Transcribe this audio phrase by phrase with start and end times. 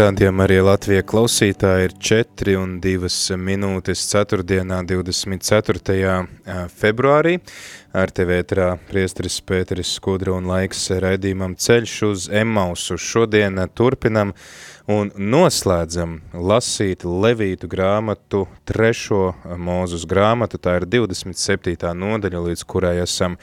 [0.00, 4.38] Rādījumā arī Latvija klausītāji ir 4 un 2 minūtes 4.
[4.88, 6.14] 24.
[6.72, 7.34] februārī.
[7.92, 12.96] Ar tevi ētrā priesteris Pēteris Skudra un laiks raidījumam ceļš uz Emmausu.
[12.96, 14.32] Šodien turpinam
[14.88, 21.76] un noslēdzam lasīt Levītu grāmatu, trešo mūzus grāmatu, tā ir 27.
[22.06, 23.36] nodaļa, līdz kurai esam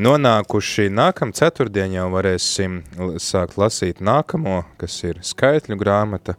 [0.00, 0.88] nonākuši.
[0.92, 2.80] Nākam ceturtdien jau varēsim
[3.20, 6.36] sākt lasīt nākamo, kas ir skaitļu grāmata,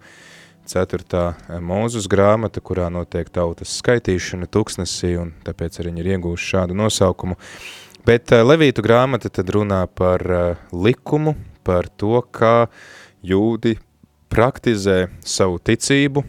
[0.70, 1.32] ceturtā
[1.62, 7.38] mūzus grāmata, kurā notiek tautas skaitīšana tuksnesī, un tāpēc arī ir iegūši šādu nosaukumu.
[8.08, 10.26] Bet Levītu grāmata tad runā par
[10.74, 12.66] likumu, par to, kā
[13.22, 13.76] jūdi
[14.32, 16.24] praktizē savu ticību.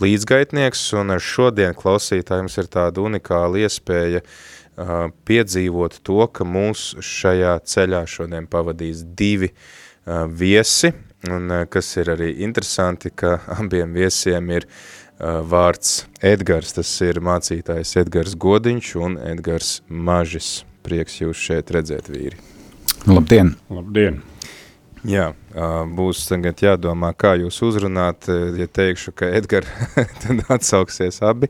[0.02, 7.56] līdzgaitnieks, un ar šodien klausītājiem ir tāda unikāla iespēja uh, piedzīvot to, ka mūs šajā
[7.70, 10.94] ceļā šodien pavadīs divi uh, viesi,
[11.30, 17.22] un uh, kas ir arī interesanti, ka abiem viesiem ir uh, vārds Edgars, tas ir
[17.24, 20.64] mācītājs Edgars Godiņš un Edgars Mažis.
[20.84, 22.36] Prieks jūs šeit redzēt, vīri.
[23.08, 23.54] Labdien!
[23.72, 24.20] Labdien!
[25.04, 25.34] Jā,
[25.98, 29.66] būs tagad jādomā, kā jūs uzrunāt, ja teikšu, ka Edgar,
[30.24, 31.50] tad atsauksies abi.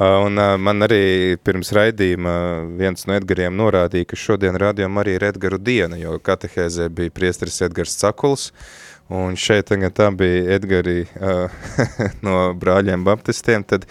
[0.00, 2.32] Un man arī pirms raidījuma
[2.78, 7.60] viens no Edgariem norādīja, ka šodien rādījām arī ir Edgaru diena, jo katehēzē bija priesteris
[7.68, 8.48] Edgars Cakuls,
[9.12, 11.02] un šeit tagad bija Edgari
[12.26, 13.84] no brāļiem baptistiem, tad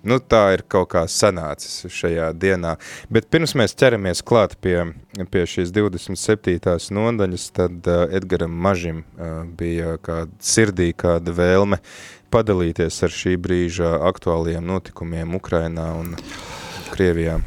[0.00, 2.76] Nu, tā ir kaut kā sanācis šajā dienā.
[3.12, 4.94] Bet pirms mēs ķeramies klāt pie,
[5.28, 6.56] pie šīs 27.
[6.96, 11.82] nodaļas, tad uh, Edgaram Mažim uh, bija kāda sirdī, kāda vēlme
[12.32, 16.14] padalīties ar šī brīža aktuālajiem notikumiem Ukrainā un
[16.94, 17.40] Krievijā.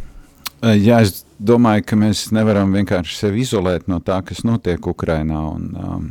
[0.64, 5.42] Jā, es domāju, ka mēs nevaram vienkārši sevi izolēt no tā, kas notiek Ukrainā.
[5.56, 6.06] Un, um,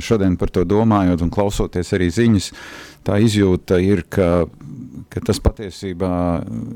[0.00, 2.48] šodien par to domājot un klausoties arī ziņas,
[3.04, 4.46] tā izjūta ir, ka
[5.12, 6.14] ka tas patiesībā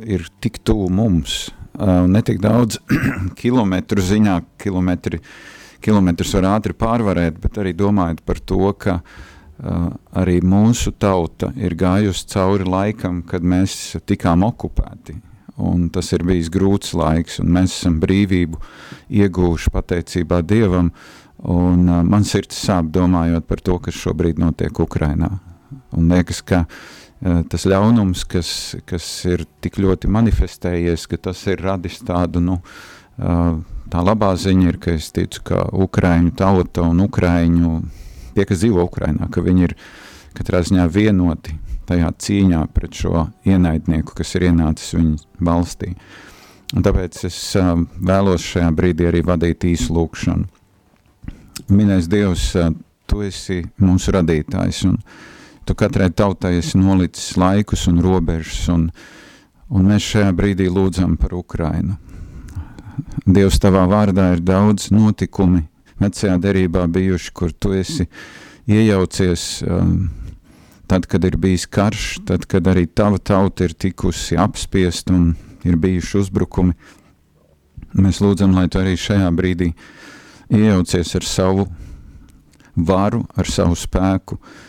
[0.08, 1.48] ir tik tuvu mums,
[1.78, 2.80] ne tik daudz
[3.42, 5.20] kilometru ziņā, kilometri,
[5.84, 8.98] kilometrus var ātri pārvarēt, bet arī domājot par to, ka
[10.14, 15.16] arī mūsu tauta ir gājusi cauri laikam, kad mēs tikām okupēti.
[15.58, 18.60] Un tas ir bijis grūts laiks, un mēs esam brīvību
[19.10, 20.92] iegūši pateicībā Dievam,
[21.50, 25.32] un uh, man sirds sāp domājot par to, kas šobrīd notiek Ukrainā.
[25.98, 26.78] Un liekas, ka uh,
[27.20, 28.50] tas ļaunums, kas,
[28.86, 32.58] kas ir tik ļoti manifestējies, ka tas ir radis tādu, nu,
[33.18, 33.54] eh,
[33.90, 37.82] tā labā ziņa ir, ka es ticu, ka Ukraiņu tauta un Ukraiņu,
[38.34, 39.74] tie, kas dzīvo Ukrainā, ka viņi ir
[40.34, 45.94] katrā ziņā vienoti tajā cīņā pret šo ienaidnieku, kas ir ienācis viņu valstī.
[46.76, 50.44] Un tāpēc es uh, vēlos šajā brīdī arī vadīt īsu lūkšanu.
[51.72, 52.52] Minēs Dievs,
[53.08, 55.37] tu esi mūsu radītājs un uh,
[55.68, 58.86] tu katrai tautai esi nolicis laikus un robežas, un,
[59.68, 61.98] un mēs šajā brīdī lūdzam par Ukrainu.
[63.28, 65.66] Dievs, tavā vārdā ir daudz notikumi
[66.00, 68.06] vecajā derībā bijuši, kur tu esi
[68.64, 69.90] iejaucies um,
[70.88, 75.34] tad, kad ir bijis karš, tad, kad arī tava tauta ir tikusi apspiest un
[75.68, 76.72] ir bijuši uzbrukumi.
[78.00, 79.68] Mēs lūdzam, lai tu arī šajā brīdī
[80.48, 81.68] iejaucies ar savu
[82.88, 84.64] varu, ar savu spēku, uh,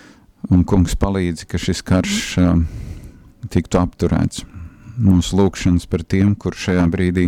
[0.48, 2.54] Un kungs palīdzi, ka šis karš uh,
[3.52, 4.46] tiktu apturēts.
[5.00, 7.28] Mūsu lūkšanas par tiem, kur šajā brīdī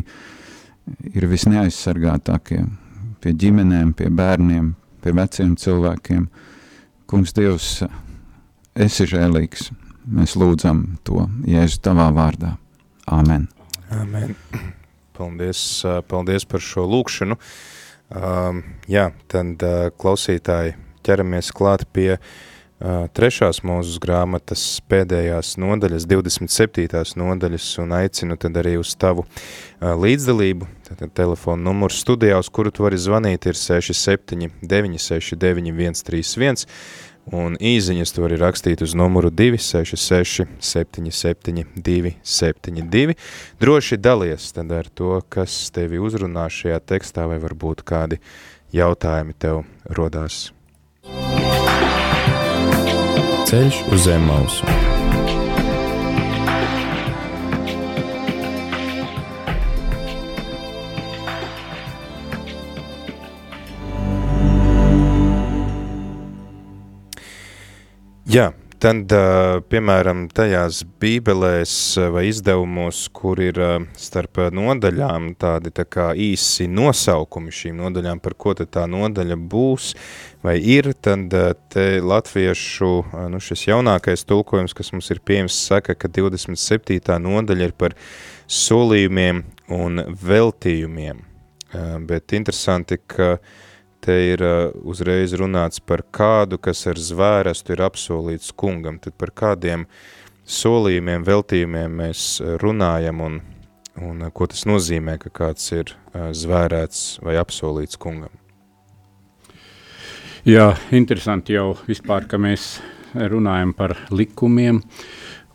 [1.12, 2.64] ir visneaizsargātākie,
[3.24, 4.74] pie ģimenēm, pie bērniem,
[5.04, 6.26] pie veciem cilvēkiem.
[7.12, 7.70] Kungs Dievs,
[8.76, 9.70] esi žēlīgs.
[10.12, 12.56] Mēs lūdzam to Jēzu tavā vārdā.
[13.12, 13.50] Āmen.
[13.92, 14.34] Āmen.
[15.16, 17.38] Paldies, paldies par šo lūkšanu.
[18.12, 20.74] Um, jā, tad uh, klausītāji
[21.06, 22.32] ķeramies klāt pie uh,
[23.14, 26.88] trešās mūzes grāmatas pēdējās nodaļas, 27.
[27.20, 29.28] nodaļas, un aicinu tad arī uz tavu
[29.82, 30.70] līdzdalību.
[30.90, 36.66] Tātad telefona numurs studijā, uz kuru tu vari zvanīt, ir 67 969 131,
[37.32, 43.18] un īziņas tu vari rakstīt uz numuru 266 77 272.
[43.62, 48.20] Droši dalies tad ar to, kas tevi uzrunā šajā tekstā, vai varbūt kādi
[48.74, 50.50] jautājumi tev rodās.
[53.52, 54.64] Ceļš uz zem mausu.
[68.32, 69.14] Jā, tad,
[69.70, 71.74] piemēram, tajās bībelēs
[72.14, 73.60] vai izdevumos, kur ir
[74.00, 79.92] starp nodaļām tādi tā kā īsi nosaukumi šīm nodaļām, par ko tad tā nodaļa būs,
[80.46, 81.34] vai ir, tad
[81.74, 82.92] te latviešu,
[83.34, 87.02] nu šis jaunākais tulkojums, kas mums ir pieejams, saka, ka 27.
[87.22, 87.98] nodaļa ir par
[88.52, 89.44] solījumiem
[89.78, 91.28] un veltījumiem.
[92.08, 93.38] Bet interesanti, ka
[94.02, 94.44] te ir
[94.82, 99.86] uzreiz runāts par kādu, kas ar zvērestu ir apsolīts kungam, tad par kādiem
[100.50, 102.26] solījumiem, veltījumiem mēs
[102.64, 103.40] runājam un,
[104.02, 108.34] un ko tas nozīmē, ka kāds ir zvērēts vai apsolīts kungam.
[110.48, 112.80] Jā, interesanti jau vispār, ka mēs
[113.14, 114.80] runājam par likumiem,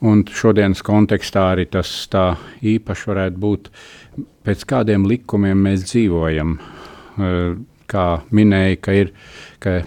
[0.07, 3.71] un šodienas kontekstā arī tas tā īpaši varētu būt,
[4.47, 6.59] pēc kādiem likumiem mēs dzīvojam.
[7.87, 9.13] Kā minēja, ka ir,
[9.63, 9.81] ka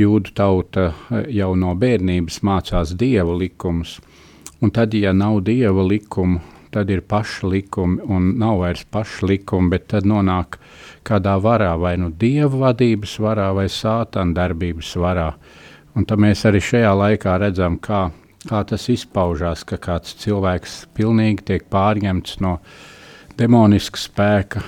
[0.00, 3.98] jūdu tauta eh, jau no bērnības mācās dievu likumus,
[4.60, 6.40] un tad, ja nav dieva likumu,
[6.70, 10.60] tad ir paša likumi, un nav vairs paša likumi, bet tad nonāk
[11.06, 15.32] kādā varā, vai nu dieva vadības varā, vai sātana darbības varā.
[15.98, 18.04] Un tad mēs arī šajā laikā redzam, kā,
[18.46, 22.58] kā tas izpaužās, ka kāds cilvēks pilnīgi tiek pārņemts no
[23.40, 24.62] demoniska spēka,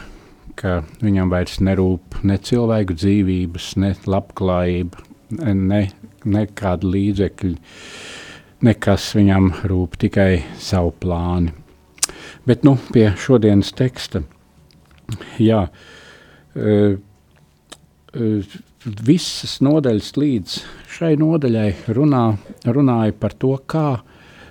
[0.58, 5.06] ka viņam vairs nerūp ne cilvēku dzīvības, ne labklājība,
[5.54, 5.82] ne,
[6.24, 7.54] ne kāda līdzekļa,
[8.68, 11.54] nekas viņam rūp, tikai savu plāni.
[12.46, 14.24] Bet nu, pie šodienas teksta,
[15.40, 15.88] jā, uh,
[16.52, 18.44] Uh,
[18.84, 20.56] visas nodaļas līdz
[20.92, 22.24] šai nodaļai runā,
[22.68, 24.02] runāja par to, kā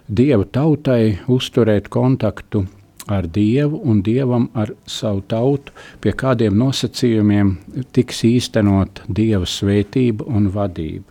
[0.10, 2.64] Dieva tautai uzturēt kontaktu
[3.08, 7.56] ar Dievu un Dievam ar savu tautu, pie kādiem nosacījumiem
[7.96, 11.08] tiks īstenot Dieva svētība un vadība.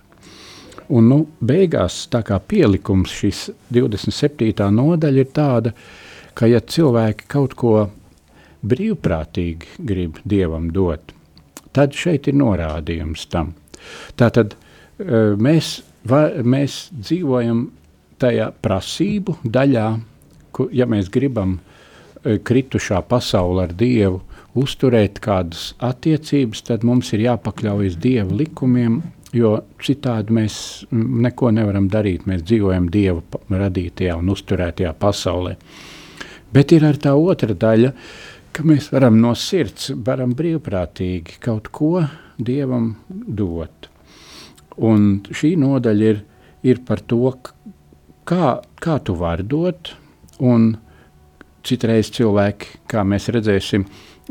[0.90, 4.66] Un, nu, beigās tā kā pielikums šīs 27.
[4.74, 5.72] nodaļa ir tāda,
[6.34, 7.74] ka ja cilvēki kaut ko
[8.66, 11.14] brīvprātīgi grib dievam dot,
[11.72, 13.54] tad šeit ir norādījums tam.
[14.18, 15.78] Tātad e, mēs,
[16.10, 17.68] va, mēs dzīvojam
[18.20, 19.86] tajā prasību daļā,
[20.50, 21.69] kur, ja mēs gribam e,
[22.24, 24.20] kritušā pasauli ar Dievu
[24.58, 29.00] uzturēt kādas attiecības, tad mums ir jāpakļaujas Dieva likumiem,
[29.36, 30.56] jo citādi mēs
[30.90, 32.26] neko nevaram darīt.
[32.26, 33.22] Mēs dzīvojam Dieva
[33.62, 35.54] radītajā un uzturētajā pasaulē.
[36.50, 37.92] Bet ir arī tā otra daļa,
[38.50, 42.02] ka mēs varam no sirds, varam brīvprātīgi kaut ko
[42.40, 43.86] Dievam dot.
[44.80, 46.22] Un šī nodaļa ir,
[46.66, 47.34] ir par to,
[48.26, 49.92] kā, kā tu vari dot,
[50.40, 50.72] un
[51.66, 53.84] citreiz cilvēki, kā mēs redzēsim,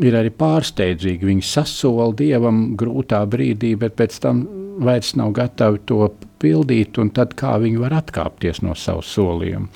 [0.05, 1.27] ir arī pārsteidzīgi.
[1.29, 4.43] Viņi sasola Dievam grūtā brīdī, bet pēc tam
[4.83, 6.09] vairs nav gatavi to
[6.41, 9.67] pildīt, un tad kā viņi var atkāpties no savu solījumu.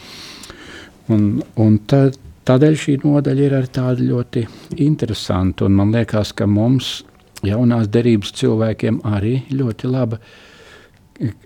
[1.13, 1.25] Un,
[1.59, 4.41] un tad, Tādēļ šī nodaļa ir tāda ļoti
[4.83, 6.97] interesanta, un man liekas, ka mums,
[7.39, 10.19] jaunās derības cilvēkiem, arī ļoti laba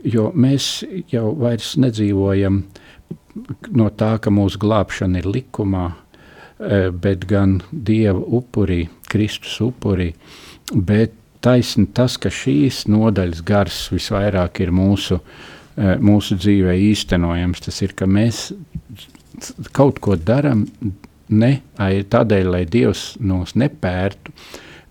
[0.08, 0.68] jo mēs
[1.12, 2.62] jau vairs nedzīvojam
[3.76, 10.12] no tā, ka mūsu glābšana ir likumā, e, bet gan Dieva upurī, Kristus upurī,
[10.74, 15.20] bet taisni tas, ka šīs nodaļas gars visvairāk ir mūsu,
[15.78, 18.50] e, mūsu dzīvē īstenojams, tas ir, ka mēs
[19.78, 20.66] kaut ko daram
[21.30, 24.34] ne tādēļ, lai Dievs nos nepērtu,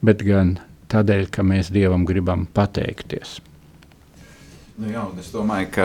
[0.04, 0.56] bet gan
[0.92, 3.40] tādēļ, ka mēs Dievam gribam pateikties.
[4.76, 5.84] Nu jā, es domāju, ka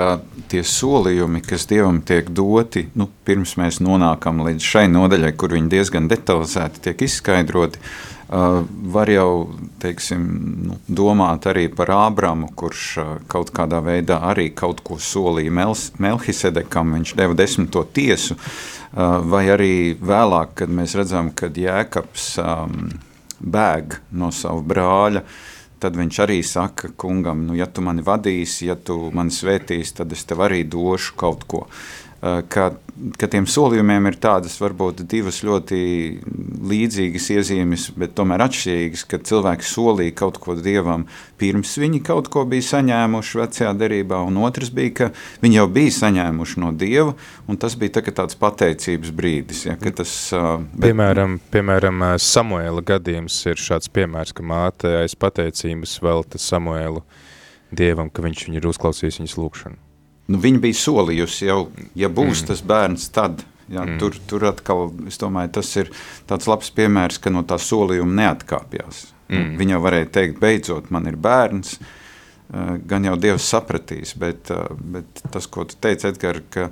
[0.51, 5.69] tie solījumi, kas Dievam tiek doti, nu, pirms mēs nonākam līdz šai nodaļai, kur viņi
[5.71, 8.57] diezgan detalizēti tiek izskaidroti, uh,
[8.91, 9.29] var jau
[9.79, 10.25] teiksim,
[10.67, 15.85] nu, domāt arī par Ābramu, kurš uh, kaut kādā veidā arī kaut ko solīja Mels,
[15.95, 19.71] Melhisedekam, viņš deva desmito tiesu, uh, vai arī
[20.03, 22.91] vēlāk, kad mēs redzam, kad Jēkabs um,
[23.39, 25.47] bēg no savu brāļa, uh,
[25.81, 30.13] tad viņš arī saka kungam, nu, ja tu mani vadīsi, ja tu mani svētīsi, tad
[30.13, 31.65] es tev arī došu kaut ko.
[31.65, 32.67] Eh, ka,
[33.17, 35.79] ka tiem solījumiem ir tādas varbūt divas ļoti
[36.69, 41.07] līdzīgas iezīmes, bet tomēr atšķirīgas, ka cilvēki solīja kaut ko Dievam
[41.41, 45.09] pirms viņi kaut ko bija saņēmuši vecajā derībā, un otrs bija, ka
[45.41, 47.15] viņi jau bija saņēmuši no Dieva,
[47.49, 49.65] un tas bija tā, tāds pateicības brīdis.
[49.65, 50.91] Ja, tas, eh, bet...
[50.91, 57.01] piemēram, piemēram, eh, Samuēla gadījums ir šāds piemērs, ka māte aiz pateicības velta Samuēlu
[57.73, 59.90] Dievam, ka viņš viņu ir uzklausījis viņas lūkšanu
[60.31, 61.61] nu, viņa bija solījusi jau,
[61.97, 62.51] ja būs mm.
[62.51, 63.45] tas bērns, tad.
[63.71, 63.99] Jā, mm.
[64.01, 65.91] tur, tur atkal, es domāju, tas ir
[66.27, 69.05] tāds labs piemērs, ka no tā solījuma neatkāpjas.
[69.31, 69.53] Mm.
[69.61, 74.73] Viņa jau varēja teikt, beidzot, man ir bērns, eh, gan jau Dievs sapratīs, bet, eh,
[74.97, 76.67] bet tas, ko tu teici, Edgar, ka,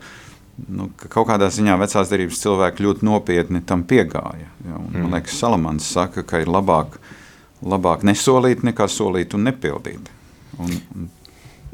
[0.67, 4.49] nu, ka kaut kādā ziņā vecās derības cilvēki ļoti nopietni tam piegāja.
[4.67, 5.05] Ja, un, mm.
[5.05, 6.99] Man liekas, Salamans saka, ka ir labāk,
[7.63, 10.11] labāk nesolīt nekā solīt un nepildīt.
[10.59, 11.07] Un, un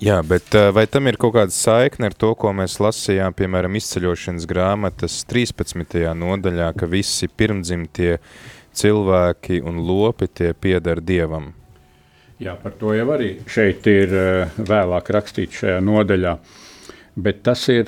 [0.02, 4.48] Jā, bet vai tam ir kaut kāda saikne ar to, ko mēs lasījām, piemēram, izceļošanas
[4.50, 6.02] grāmatas 13.
[6.20, 8.18] nodaļā, ka visi pirmdzimtie
[8.76, 11.54] cilvēki un lopi tie piedara Dievam?
[12.44, 14.12] Jā, par to jau arī šeit ir
[14.60, 16.36] vēlāk rakstīts šajā nodaļā.
[17.16, 17.88] Bet tas ir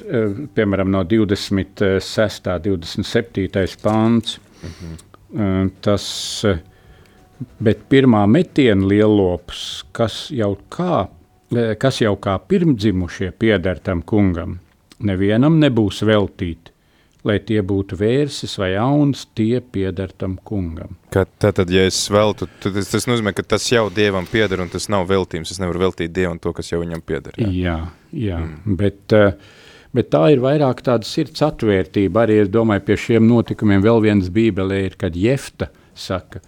[0.55, 2.47] piemēram no 26.
[2.63, 3.75] 27.
[3.83, 4.37] pāns.
[4.63, 4.95] Mhm.
[5.83, 6.07] Tas,
[7.59, 11.09] bet pirmā metiena lielops, kas jau kā
[11.51, 14.57] kas jau kā pirmdzimušie pieder tam kungam,
[14.99, 16.73] nevienam nebūs veltīti,
[17.27, 20.95] lai tie būtu vērsis vai auns, tie pieder tam kungam.
[21.13, 24.71] Ka, tātad, ja es veltu, tad tas, tas nozīmē, ka tas jau Dievam pieder un
[24.71, 27.39] tas nav veltījums, es nevaru veltīt Dievam to, kas jau viņam pieder.
[27.39, 27.77] Jā, jā,
[28.11, 28.77] jā mm.
[28.79, 29.33] bet, eh,
[29.95, 34.31] bet tā ir vairāk tāda sirds atvērtība, arī es domāju pie šiem notikumiem vēl viens
[34.33, 36.43] bībelē ir, kad Jefta saka,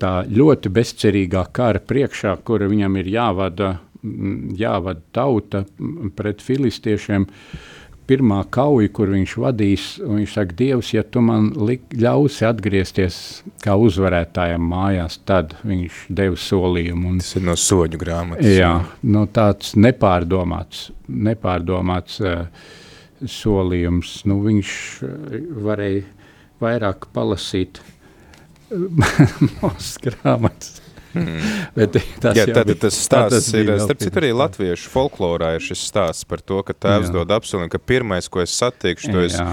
[0.00, 5.64] tā ļoti bezcerīgā kara priekšā, kura viņam ir jāvada jāvada tauta
[6.16, 7.28] pret filistiešiem.
[8.10, 13.18] Pirmā kauja, kur viņš vadīs, viņš saka, Dievs, ja tu man ļausi atgriezties
[13.62, 17.12] kā uzvarētājam mājās, tad viņš deva solījumu.
[17.12, 18.50] Un, Tas ir no soļu grāmatas.
[18.50, 18.72] Jā,
[19.06, 22.42] no tāds nepārdomāts, nepārdomāts uh,
[23.22, 24.20] solījums.
[24.26, 24.74] Nu, viņš
[25.62, 26.02] varēja
[26.60, 27.78] vairāk palasīt
[29.60, 30.79] mūsu grāmatas.
[31.14, 31.50] Mm.
[31.78, 35.82] Bet tas, Jā, tad, tas stāsts tas ir, starp citu, arī latviešu folklorā ir šis
[35.90, 37.14] stāsts par to, ka tēvs Jā.
[37.18, 39.48] dod apsolījumu, ka pirmais, ko es satikšu, to es Jā.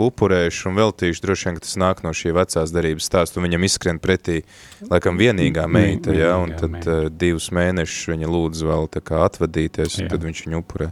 [0.00, 4.40] upurēšu un veltīšu, droši vien, tas nāk no šī vecās darības stāsta, viņam izskrien pretī,
[4.88, 6.78] laikam, vienīgā meita, ja, un tad.
[6.82, 10.12] Uh, divus mēnešus viņa lūdz vēl tā atvadīties, un Jā.
[10.14, 10.88] tad viņš viņu upurē.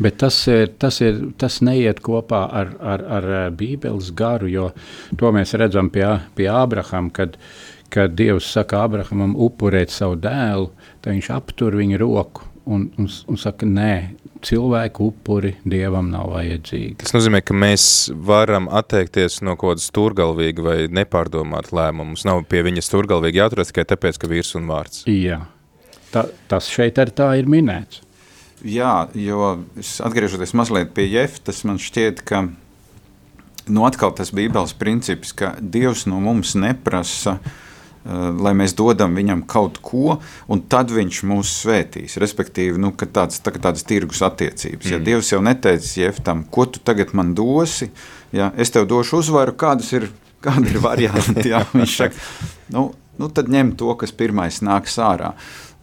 [0.00, 4.70] Bet tas, ir, tas, ir, tas neiet kopā ar, ar, ar bībeles garu, jo
[5.20, 6.06] to mēs redzam pie,
[6.38, 7.36] pie Ābraham, kad
[7.90, 10.70] kad Dievs saka Abrahamam upurēt savu dēlu,
[11.02, 13.94] tad viņš aptur viņa roku un, un, un saka, nē,
[14.46, 17.00] cilvēku upuri Dievam nav vajadzīgi.
[17.02, 22.12] Tas nozīmē, ka mēs varam atteikties no kaut kāda stūrgalvīga vai nepārdomāt lēmumu.
[22.12, 25.02] Mums nav pie viņa stūrgalvīgi jāturās tikai tāpēc, ka vīrs un vārds.
[25.10, 25.42] Jā,
[26.10, 28.00] Ta, tas šeit ar tā ir minēts.
[28.66, 29.52] Jā, jo
[30.04, 32.42] atgriežoties mazliet pie Jeftas, man šķiet, ka
[33.70, 37.54] nu atkal tas bībeles princips, ka Dievs no mums neprasa uh,
[38.04, 40.16] lai mēs dodam viņam kaut ko,
[40.48, 42.16] un tad viņš mūs svētīs.
[42.20, 44.86] Respektīvi, nu, tāds, tā, tādas tirgus attiecības.
[44.86, 44.92] Mm.
[44.94, 47.90] Ja Dievs jau neteicis Jeftam, ko tu tagad man dosi,
[48.32, 50.08] ja es tev došu uzvaru, kādas ir,
[50.44, 51.50] kāda ir varianti.
[51.52, 51.66] Ja?
[51.76, 52.28] Viņš saka,
[52.72, 52.90] nu,
[53.20, 55.34] nu, tad ņem to, kas pirmais nāks ārā.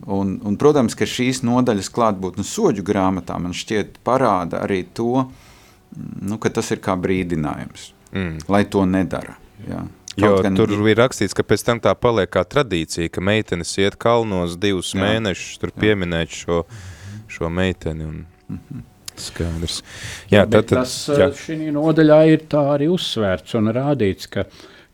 [0.08, 5.28] Un, un, protams, ka šīs nodaļas klātbūtne soļu grāmatā man šķiet parāda arī to,
[5.98, 8.50] nu, ka tas ir kā brīdinājums, mm.
[8.50, 9.38] lai to nedara.
[9.66, 9.86] Ja?
[10.18, 10.56] Jo gan...
[10.58, 14.96] tur ir rakstīts, ka pēc tam tā paliek kā tradīcija, ka meitenes iet kalnos divus
[14.96, 15.04] Jā.
[15.04, 16.64] mēnešus tur pieminēt šo
[17.28, 18.82] šo meiteni un mm -hmm.
[19.16, 19.84] skaidrs.
[20.30, 21.30] Jā, tad, tad, tas jā.
[21.32, 24.46] šī nodaļā ir tā arī uzsvērts un rādīts, ka,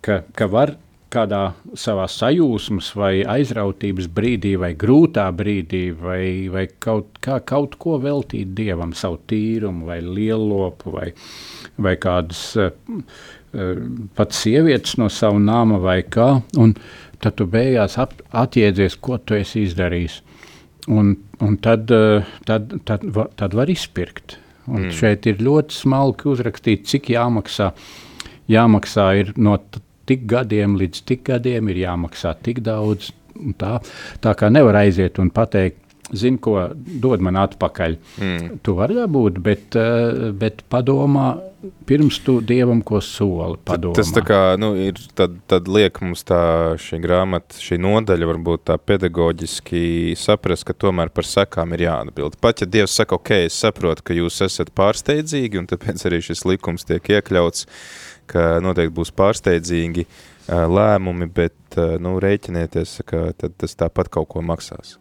[0.02, 0.76] ka, ka var
[1.14, 8.00] kādā savā sajūsmas vai aizrautības brīdī, vai grūtā brīdī, vai, vai kaut, kā, kaut ko
[8.02, 11.14] veltīt dievam, savu tīrumu, vai lielopu, vai,
[11.78, 12.72] vai kādas uh,
[14.18, 16.42] pat sievietes no sava nama, vai kā.
[16.60, 16.76] Un
[17.24, 20.22] tad tu beigās ap, atjēdzies, ko tu esi izdarījis.
[20.92, 23.06] Un, un tad, uh, tad, tad,
[23.40, 24.38] tad var izpirkt.
[24.68, 24.96] Un mm.
[24.96, 27.72] šeit ir ļoti smalki uzrakstīts, cik jāmaksā.
[28.52, 29.58] Jāmaksā ir no
[30.10, 33.12] tik gadiem līdz tik gadiem ir jāmaksā tik daudz.
[33.60, 33.80] Tā,
[34.22, 35.80] tā kā nevar aiziet un pateikt,
[36.14, 37.98] zini, ko dod man atpakaļ.
[38.22, 38.60] Mm.
[38.66, 41.34] Tu vari dabūt, bet, uh, bet padomā,
[41.88, 43.58] pirms tu dievam ko soli.
[43.66, 43.96] Padomā.
[43.98, 46.42] Tas tā kā, nu, ir, tad, tad liek mums tā
[46.82, 49.84] šī grāmata, šī nodaļa varbūt tā pedagoģiski
[50.20, 52.40] saprast, ka tomēr par sekām ir jāatbild.
[52.44, 56.44] Pat ja Dievs saka, ok, es saprotu, ka jūs esat pārsteidzīgi, un tāpēc arī šis
[56.50, 57.68] likums tiek iekļauts,
[58.32, 60.08] ka noteikti būs pārsteidzīgi
[60.50, 64.98] lēmumi, bet nu, rēķinieties, ka tas tāpat kaut ko maksās.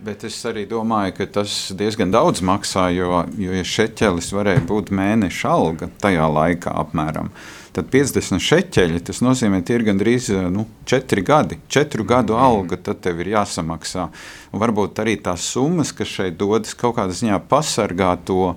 [0.00, 4.92] Bet es arī domāju, ka tas diezgan daudz maksā, jo, jo ja šeķelis varēja būt
[4.96, 7.28] mēneša alga tajā laikā apmēram,
[7.76, 12.46] tad 50 šeķeļi, tas nozīmē, ka ir gandrīz nu, 4 gadi, 4 gadu mm.
[12.46, 14.06] alga, tad tev ir jāsamaksā.
[14.54, 18.54] Un varbūt arī tās summas, kas šeit dodas, kaut kādā ziņā pasargā to,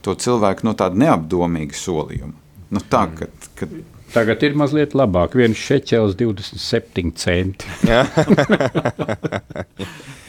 [0.00, 2.32] to cilvēku no tāda neapdomīga solījuma.
[2.72, 3.20] Nu, tā, mm.
[3.20, 3.76] kad, kad...
[4.16, 5.34] Tagad ir mazliet labāk.
[5.36, 7.68] Viens šeķels, 27 centi.
[7.84, 8.00] jā,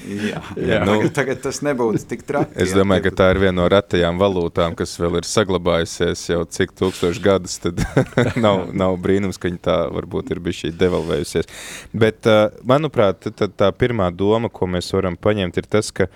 [0.03, 0.81] jā, jā.
[0.83, 2.51] Nu, tagad, tagad tas nebūtu tik traki.
[2.65, 6.75] Es domāju, ka tā ir viena no retajām valūtām, kas vēl ir saglabājusies jau cik
[6.81, 7.55] tūkstoši gadus.
[7.63, 7.79] Tad
[8.45, 11.47] nav, nav brīnums, ka viņi tā varbūt ir bijuši devalvējusies.
[11.95, 16.11] Bet, uh, manuprāt, tā pirmā doma, ko mēs varam paņemt, ir tas, ka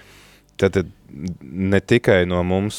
[0.60, 0.92] tad, tad
[1.42, 2.78] ne tikai no mums,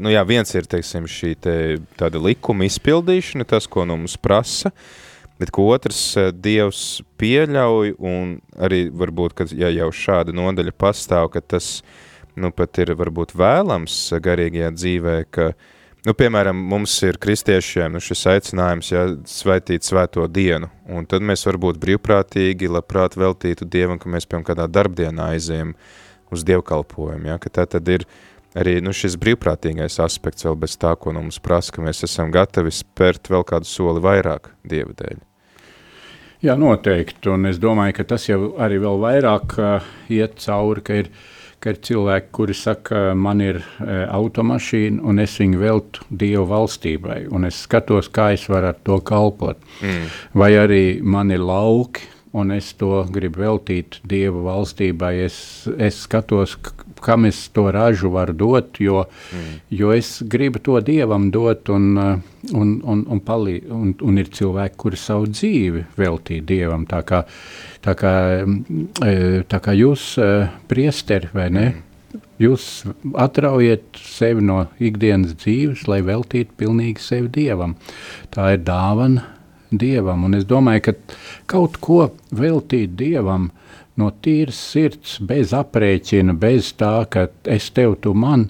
[0.00, 1.56] nu jā, viens ir, teiksim, šī te
[1.98, 4.72] tāda likuma izpildīšana, tas, ko no mums prasa,
[5.40, 11.78] bet otrs Dievs pieļauj, un arī varbūt, ka ja jau šāda nodaļa pastāv, ka tas,
[12.36, 15.50] nu, pat ir varbūt vēlams garīgajā dzīvē, ka,
[16.06, 21.44] nu, piemēram, mums ir kristiešiem nu, šis aicinājums, ja, svētīt svēto dienu, un tad mēs
[21.50, 26.00] varbūt brīvprātīgi, labprāt veltītu Dievam, ka mēs, piemēram, kādā darbdienā aizējam, uh,
[26.34, 27.30] uz dievkalpojumu.
[27.32, 27.38] Ja?
[27.38, 28.06] Tā tad ir
[28.54, 32.32] arī nu, šis brīvprātīgais aspekts vēl bez tā, ko nu mums prasa, ka mēs esam
[32.34, 35.22] gatavi spērt vēl kādu soli vairāk Dieva dēļ.
[36.44, 40.98] Jā, noteikti, un es domāju, ka tas jau arī vēl vairāk uh, iet cauri, ka
[41.00, 41.08] ir,
[41.56, 47.22] ka ir cilvēki, kuri saka, man ir uh, automašīna, un es viņu veltu Dievu valstībai,
[47.32, 49.62] un es skatos, kā es varu ar to kalpot.
[49.80, 50.10] Mm.
[50.36, 55.12] Vai arī man ir lauki, un es to gribu veltīt Dieva valstībai.
[55.26, 55.36] Es,
[55.78, 56.56] es skatos,
[57.04, 59.54] kam es to ražu varu dot, jo, mm.
[59.78, 61.94] jo es gribu to Dievam dot, un,
[62.50, 66.88] un, un, un, palī, un, un ir cilvēki, kuri savu dzīvi veltīja Dievam.
[66.90, 67.22] Tā kā,
[67.86, 69.16] tā kā, e,
[69.50, 70.30] tā kā jūs, e,
[70.70, 71.68] priesteri, vai ne?
[71.70, 71.90] Mm.
[72.42, 72.64] Jūs
[73.18, 77.76] atraujiet sevi no ikdienas dzīves, lai veltītu pilnīgi sevi Dievam.
[78.34, 79.22] Tā ir dāvana
[79.80, 80.24] dievam.
[80.28, 80.94] Un es domāju, ka
[81.50, 83.50] kaut ko veltīt dievam
[84.00, 88.48] no tīras sirds, bez aprēķina, bez tā, ka es tev, tu man,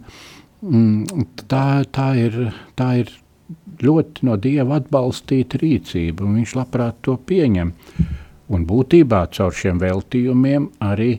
[0.63, 2.39] mm, tā, tā, ir,
[2.79, 3.13] tā ir
[3.85, 7.75] ļoti no dieva atbalstīta rīcība, un viņš labprāt to pieņem.
[8.55, 11.15] Un būtībā caur šiem veltījumiem arī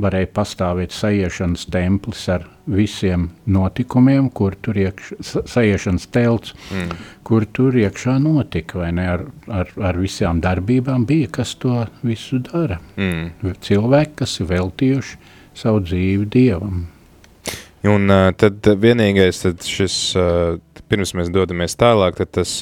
[0.00, 7.04] varēja pastāvēt sajiešanas templis ar visiem notikumiem, kur tur iekšā, sajiešanas telts, mm.
[7.26, 12.40] kur tur iekšā notika, vai ne, ar, ar, ar visām darbībām bija, kas to visu
[12.48, 12.80] dara.
[12.98, 13.54] Mm.
[13.62, 15.18] Cilvēki, kas ir veltījuši
[15.56, 16.84] savu dzīvi Dievam.
[17.86, 20.58] Un uh, tad vienīgais, tad šis, uh,
[20.90, 22.58] pirms mēs dodamies tālāk, tad tas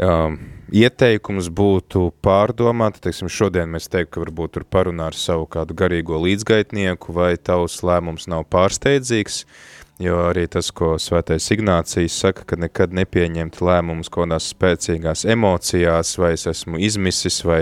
[0.00, 0.38] um,
[0.72, 6.20] ieteikums būtu pārdomāt, teiksim, šodien mēs teiktu, ka varbūt tur parunā ar savu kādu garīgo
[6.24, 9.42] līdzgaitnieku, vai tavs lēmums nav pārsteidzīgs,
[10.02, 16.32] jo arī tas, ko svētais Ignācijas saka, ka nekad nepieņemt lēmumus kādās spēcīgās emocijās, vai
[16.38, 17.60] es esmu izmisis, vai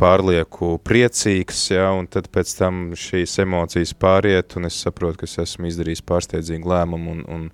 [0.00, 5.36] pārlieku priecīgs, ja, un tad pēc tam šīs emocijas pāriet, un es saprotu, ka es
[5.48, 7.50] esmu izdarījis pārsteidzīgu lēmumu, un, un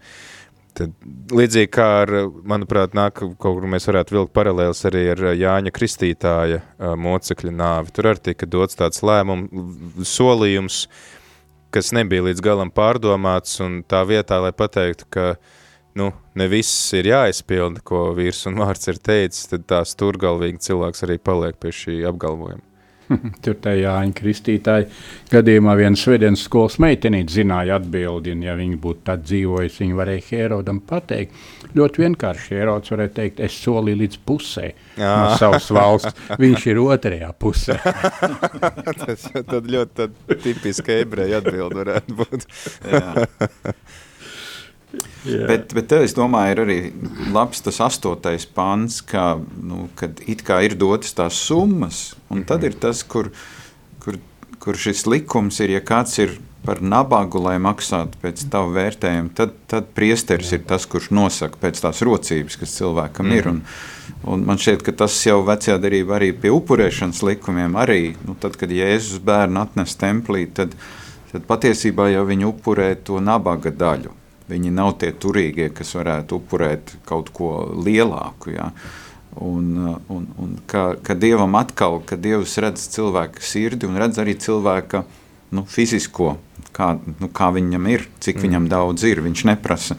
[0.76, 0.92] Tad,
[1.35, 2.12] līdzīgi kā ar,
[2.46, 7.94] manuprāt, nāk, kaut kur mēs varētu vilkt paralēls arī ar Jāņa Kristītāja mocekļa nāvi.
[7.96, 10.85] Tur arī tika dots tāds lēmums, solījums,
[11.74, 15.26] kas nebija līdz galam pārdomāts, un tā vietā, lai pateiktu, ka
[15.98, 21.06] nu, ne viss ir jāizpilda, ko vīrs un vārds ir teicis, tad tā sturgalvīgi cilvēks
[21.06, 22.69] arī paliek pie šī apgalvojuma.
[23.44, 24.88] Tur tajā Jāņa Kristītāja
[25.33, 30.27] gadījumā viena svētdienas skolas meitenīte zināja atbildi, un ja viņa būtu tad dzīvojusi, viņa varēja
[30.31, 31.38] Herodam pateikt.
[31.77, 34.66] Ļoti vienkārši Herods varēja teikt, es solīju līdz pusē
[34.99, 35.14] Jā.
[35.23, 37.79] no savas valsts, viņš ir otrajā pusē.
[39.01, 42.46] Tas tad ļoti tad tipiski ebreja atbildi varētu būt.
[45.24, 45.46] Yeah.
[45.46, 46.79] Bet, bet es domāju, ir arī
[47.31, 52.64] labs tas astotais pants, ka, nu, kad it kā ir dotas tās summas, un tad
[52.66, 53.31] ir tas, kur,
[54.03, 54.18] kur,
[54.59, 59.55] kur šis likums ir, ja kāds ir par nabagu, lai maksātu pēc tavu vērtējumu, tad,
[59.70, 63.38] tad priesteris ir tas, kurš nosaka pēc tās rocības, kas cilvēkam mm.
[63.38, 63.48] ir.
[63.48, 63.61] Un,
[64.35, 68.59] un man šķiet, ka tas jau vecajā darībā arī pie upurēšanas likumiem arī, nu, tad,
[68.61, 70.76] kad Jēzus bērnu atnes templī, tad,
[71.33, 74.19] tad patiesībā jau viņi upurē to nabaga daļu.
[74.50, 77.50] Viņi nav tie turīgie, kas varētu upurēt kaut ko
[77.86, 78.54] lielāku.
[78.56, 78.70] Ja?
[79.38, 79.76] Un,
[80.10, 85.04] un, un ka, ka Dievam atkal, ka Dievs redz cilvēka sirdi un redz arī cilvēka
[85.54, 86.32] nu, fizisko,
[86.74, 88.46] kā, nu, kā viņam ir, cik mm.
[88.46, 89.22] viņam daudz ir.
[89.22, 89.98] Viņš neprasa.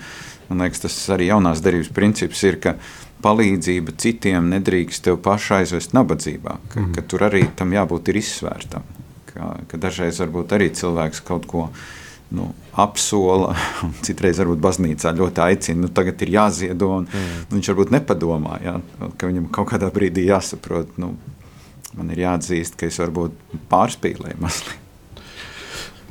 [0.50, 2.76] Man liekas, tas arī jaunās derības princips ir, ka
[3.24, 6.92] palīdzība citiem nedrīkst tev pašu aizvest nabadzībā, ka, mm.
[6.98, 8.84] ka tur arī tam jābūt ir izsvērtam.
[9.32, 12.01] Ka, ka dažreiz varbūt arī cilvēks kaut ko izsvērt
[12.36, 13.56] nu, apsola,
[13.88, 17.48] un citreiz varbūt baznīcā ļoti aicina, nu, tagad ir jāziedo, un mm.
[17.54, 18.78] viņš varbūt nepadomā, ja,
[19.18, 21.16] ka viņam kaut kādā brīdī jāsaprot, nu,
[21.98, 24.78] man ir jāatzīst, ka es varbūt pārspīlēju mazliet.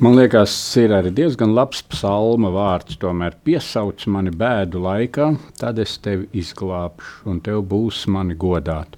[0.01, 0.49] Man liekas,
[0.81, 2.95] ir arī diezgan labs psalma vārds.
[2.97, 5.27] Tomēr piesauc mani bēdu laikā,
[5.61, 8.97] tad es tevi izglābšu, un tev būs mani godāt.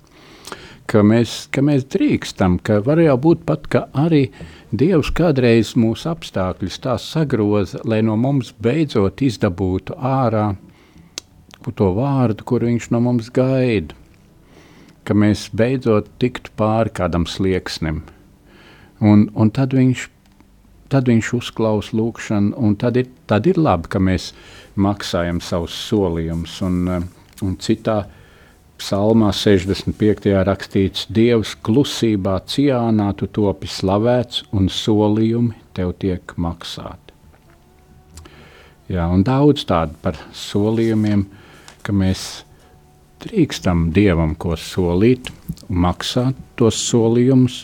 [0.88, 4.30] Ka mēs, ka mēs drīkstam, ka var jau būt pat, ka arī
[4.74, 10.56] Dievs kādreiz mūsu apstākļus tā sagroza, lai no mums beidzot izdabūtu ārā
[11.78, 13.94] to vārdu, kur viņš no mums gaida.
[15.06, 18.02] Ka mēs beidzot tiktu pāri kādam slieksnim.
[18.98, 20.08] Un, un tad, viņš,
[20.90, 24.32] tad viņš uzklausa lūgšanu, un tad ir, tad ir labi, ka mēs
[24.74, 26.58] maksājam savus solījumus.
[26.66, 27.10] Un,
[27.46, 28.08] un citā
[28.84, 30.26] Psalmā 65.
[30.44, 37.16] rakstīts: Dievs klusībā ciānā tu topi slavēts un solījumi tev tiek maksāti.
[38.92, 41.24] Jā, un daudz tādu par solījumiem,
[41.80, 42.44] ka mēs
[43.24, 45.32] drīkstam Dievam ko solīt
[45.72, 47.62] maksāt tos solījumus,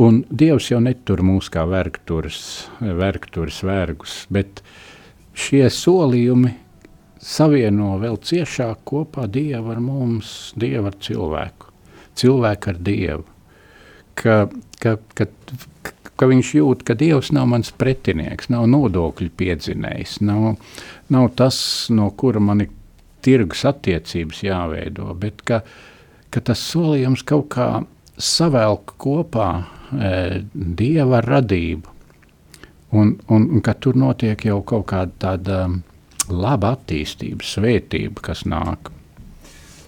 [0.00, 4.64] un Dievs jau netur mūs kā vergturis vergus, bet
[5.36, 6.56] šie solījumi
[7.20, 11.70] savieno vēl ciešāk kopā Dievu ar mums, Dievu ar cilvēku,
[12.18, 13.26] cilvēku ar Dievu.
[14.20, 14.36] Ka,
[14.82, 15.26] ka, ka,
[16.20, 20.58] ka viņš jūt, ka Dievs nav mans pretinieks, nav nodokļu piedzinējs, nav,
[21.12, 21.60] nav tas,
[21.92, 22.74] no kura man ir
[23.24, 25.62] tirgus attiecības jāveido, bet ka,
[26.32, 27.68] ka tas solījums kaut kā
[28.20, 30.12] savelk kopā e,
[30.52, 31.96] Dieva radību,
[32.96, 35.60] un, un, un ka tur notiek jau kaut kāda tāda
[36.32, 38.92] laba attīstība, svētība, kas nāk.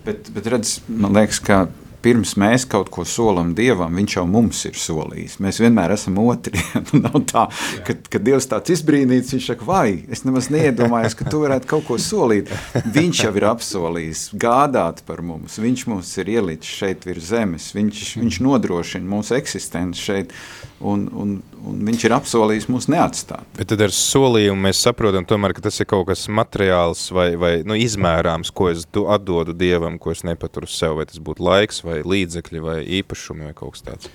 [0.03, 1.65] Bet, bet redz, man liekas, ka
[2.03, 5.39] pirms mēs kaut ko solam Dievam, Viņš jau mums ir solījis.
[5.43, 6.59] Mēs vienmēr esam otri.
[7.05, 7.47] Nav tā,
[7.87, 11.87] ka, kad Dievs tāds izbrīnīts, viņš saka, vai es nemaz neiedomājos, ka tu varētu kaut
[11.89, 12.51] ko solīt.
[12.97, 15.61] Viņš jau ir apsolījis gādāt par mums.
[15.63, 17.71] Viņš mums ir ielicis šeit virs zemes.
[17.77, 20.37] Viņš, viņš nodrošina mūsu eksistenci šeit
[20.83, 23.47] un, un, un viņš ir apsolījis mūs neatstāt.
[23.59, 27.53] Bet tad ar solījumu mēs saprotam tomēr, ka tas ir kaut kas materiāls vai, vai
[27.67, 32.01] nu, izmērāms, ko es atdodu Dievam, ko es nepaturu sev, vai tas būtu laiks vai
[32.07, 34.13] līdzekļi vai īpašumi vai kaut kas tāds.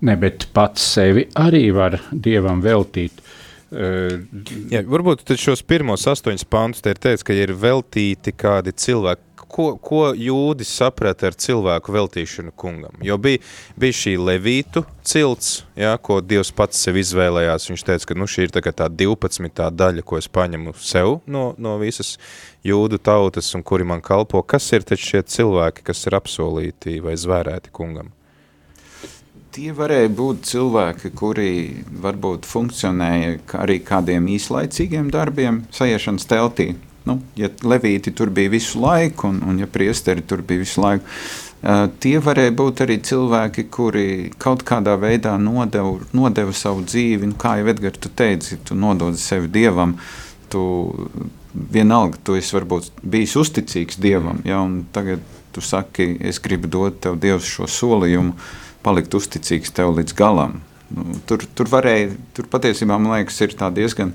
[0.00, 3.20] Ne, bet pats sevi arī var Dievam veltīt.
[3.20, 3.36] Uh,
[3.70, 9.66] Jā, varbūt šos pirmos astoņus pantus te ir teicis, ka ir veltīti kādi cilvēki, ko,
[9.76, 12.94] ko jūdis saprata ar cilvēku veltīšanu kungam.
[13.04, 13.40] Jo bija,
[13.80, 17.68] bija šī levītu cilts, ja, ko Dievs pats sev izvēlējās.
[17.70, 19.66] Viņš teica, ka nu, šī ir tā, tā 12.
[19.74, 22.16] daļa, ko es paņemu sev no, no visas
[22.66, 24.42] jūdu tautas un kuri man kalpo.
[24.42, 28.14] Kas ir taču šie cilvēki, kas ir apsolīti vai zvērēti kungam?
[29.50, 31.52] Tie varēja būt cilvēki, kuri
[32.04, 36.68] varbūt funkcionēja arī kādiem īslaicīgiem darbiem, sajiešanas teltī
[37.08, 41.04] nu, ja levīti tur bija visu laiku, un, un ja priesteri tur bija visu laiku,
[41.06, 44.08] uh, tie varēja būt arī cilvēki, kuri
[44.40, 47.32] kaut kādā veidā nodeva, nodeva savu dzīvi.
[47.32, 49.96] Nu, kā jau Edgars teica, tu nodod sevi dievam.
[50.50, 50.62] Tu,
[51.54, 55.22] vienalga, tu esi varbūt bijis uzticīgs dievam, ja, un tagad
[55.54, 58.36] tu saki, es gribu dot tev Dievs šo solījumu,
[58.84, 60.60] palikt uzticīgs tev līdz galam.
[60.90, 64.14] Nu, tur, tur varēja, tur patiesībā, man liekas, ir diezgan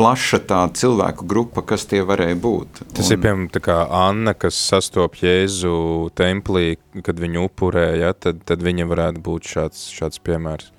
[0.00, 2.82] plaša tā cilvēku grupa, kas tie varēja būt.
[2.96, 3.12] Tas un...
[3.12, 8.64] ir piemēram tā kā Anna, kas sastop Jēzu templī, kad viņu upurē, ja, tad, tad
[8.64, 10.70] viņa varētu būt šāds, šāds piemērs.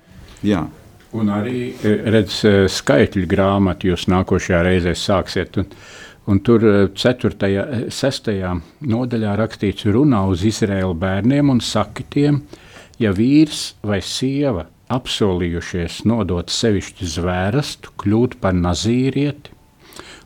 [0.46, 0.66] Jā.
[1.12, 5.68] Un arī, e, redz, e, skaitļu grāmatu jūs nākošajā reizē sāksiet, un,
[6.32, 6.64] un tur
[6.96, 7.34] 4.
[7.52, 8.30] E, 6.
[8.88, 12.40] nodaļā rakstīts runā uz Izraēlu bērniem un saki tiem,
[13.02, 14.64] ja vīrs vai sieva
[14.96, 19.52] apsolījušies nodot sevišķi zvērstu, kļūt par nazīrieti,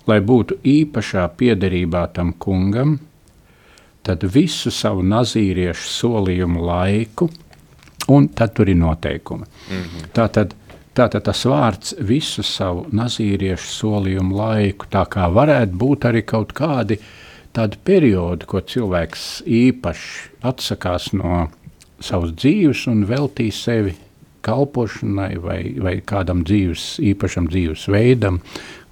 [0.06, 2.98] lai būtu īpašā piederībā tam kungam,
[4.06, 7.28] tad visu savu nazīriešu solījumu laiku,
[8.14, 9.44] un tad tur ir noteikumi.
[9.44, 10.08] Mm -hmm.
[10.14, 10.54] Tātad,
[10.94, 16.98] tātad tas vārds visu savu nazīriešu solījumu laiku, tā kā varētu būt arī kaut kādi
[17.52, 21.48] tādi periodi, ko cilvēks īpaši atsakās no
[22.00, 23.94] savas dzīves un veltīs sevi
[24.46, 28.40] kalpošanai vai, vai kādam dzīves, īpašam dzīves veidam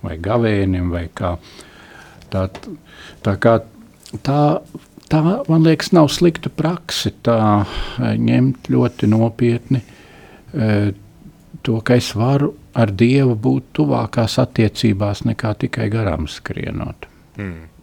[0.05, 1.37] vai gavēnim vai kā.
[2.33, 2.49] Tā,
[3.25, 3.59] tā kā
[4.23, 4.40] tā,
[5.11, 10.71] tā, man liekas, nav slikta prakse tā e, ņemt ļoti nopietni e,
[11.64, 17.09] to, ka es varu ar Dievu būt tuvākās attiecībās nekā tikai garām skrienot.
[17.38, 17.74] Mm.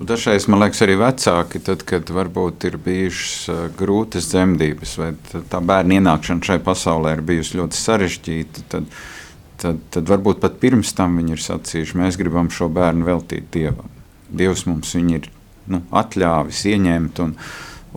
[0.00, 5.10] Un dažreiz man liekas, arī vecāki, tad, kad varbūt ir bijušas grūtas dzemdības, vai
[5.52, 8.86] tā bērna ienākšana šai pasaulē ir bijusi ļoti sarežģīta, tad,
[9.60, 13.92] tad, tad varbūt pat pirms tam viņi ir sacījuši, mēs gribam šo bērnu veltīt Dievam.
[14.32, 15.28] Dievs mums viņu ir
[15.68, 17.36] nu, atļāvis ieņemt, un,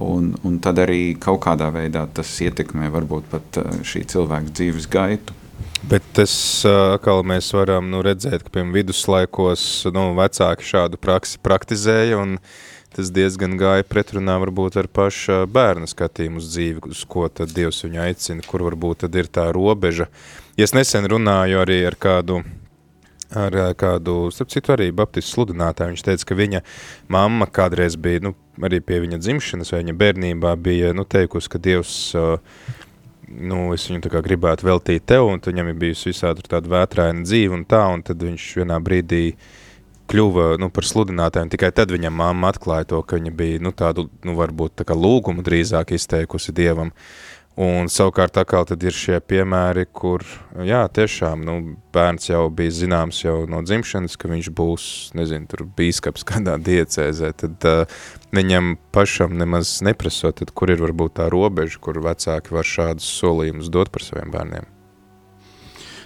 [0.04, 5.39] un, un tad arī kaut kādā veidā tas ietekmē varbūt pat šī cilvēka dzīves gaitu.
[5.89, 6.34] Bet tas
[6.65, 12.22] atkal mēs varam nu, redzēt, ka piemēram viduslaikos nu, vecāki šādu praksi praktizēja
[12.93, 17.82] tas diezgan gāja pretrunā varbūt ar paša bērna skatījumu uz dzīvi, uz ko tad Dievs
[17.86, 20.08] viņu aicina, kur varbūt tad ir tā robeža.
[20.58, 22.43] Ja es nesen runāju arī ar kādu
[23.34, 26.62] ar kādu, starp citu arī baptistu sludinātāju, viņš teica, ka viņa
[27.12, 31.62] mamma kādreiz bija, nu, arī pie viņa dzimšanas vai viņa bērnībā bija, nu, teikusi, ka
[31.62, 32.38] Dievs uh,
[33.28, 37.68] nu, es viņu gribētu veltīt tev, un viņam ir bijusi visādi tāda vētraina dzīve un
[37.70, 39.26] tā, un tad viņš vienā brīdī
[40.12, 41.52] kļuva nu, par sludinātājiem.
[41.54, 44.98] Tikai tad viņam mamma atklāja to, ka viņa bija nu, tādu, nu, varbūt tā kā
[44.98, 46.92] lūgumu drīzāk izteikusi Dievam.
[46.92, 50.24] Uh, Un savukārt atkal ir šie piemēri, kur,
[50.66, 55.68] jā, tiešām, nu, bērns jau bija zināms jau no dzimšanas, ka viņš būs, nezinu, tur
[55.78, 58.00] bīskaps kādā diecēzē, tad uh,
[58.34, 63.70] viņam pašam nemaz neprasot, tad kur ir varbūt tā robeža, kur vecāki var šādus solījumus
[63.70, 64.74] dot par saviem bērniem.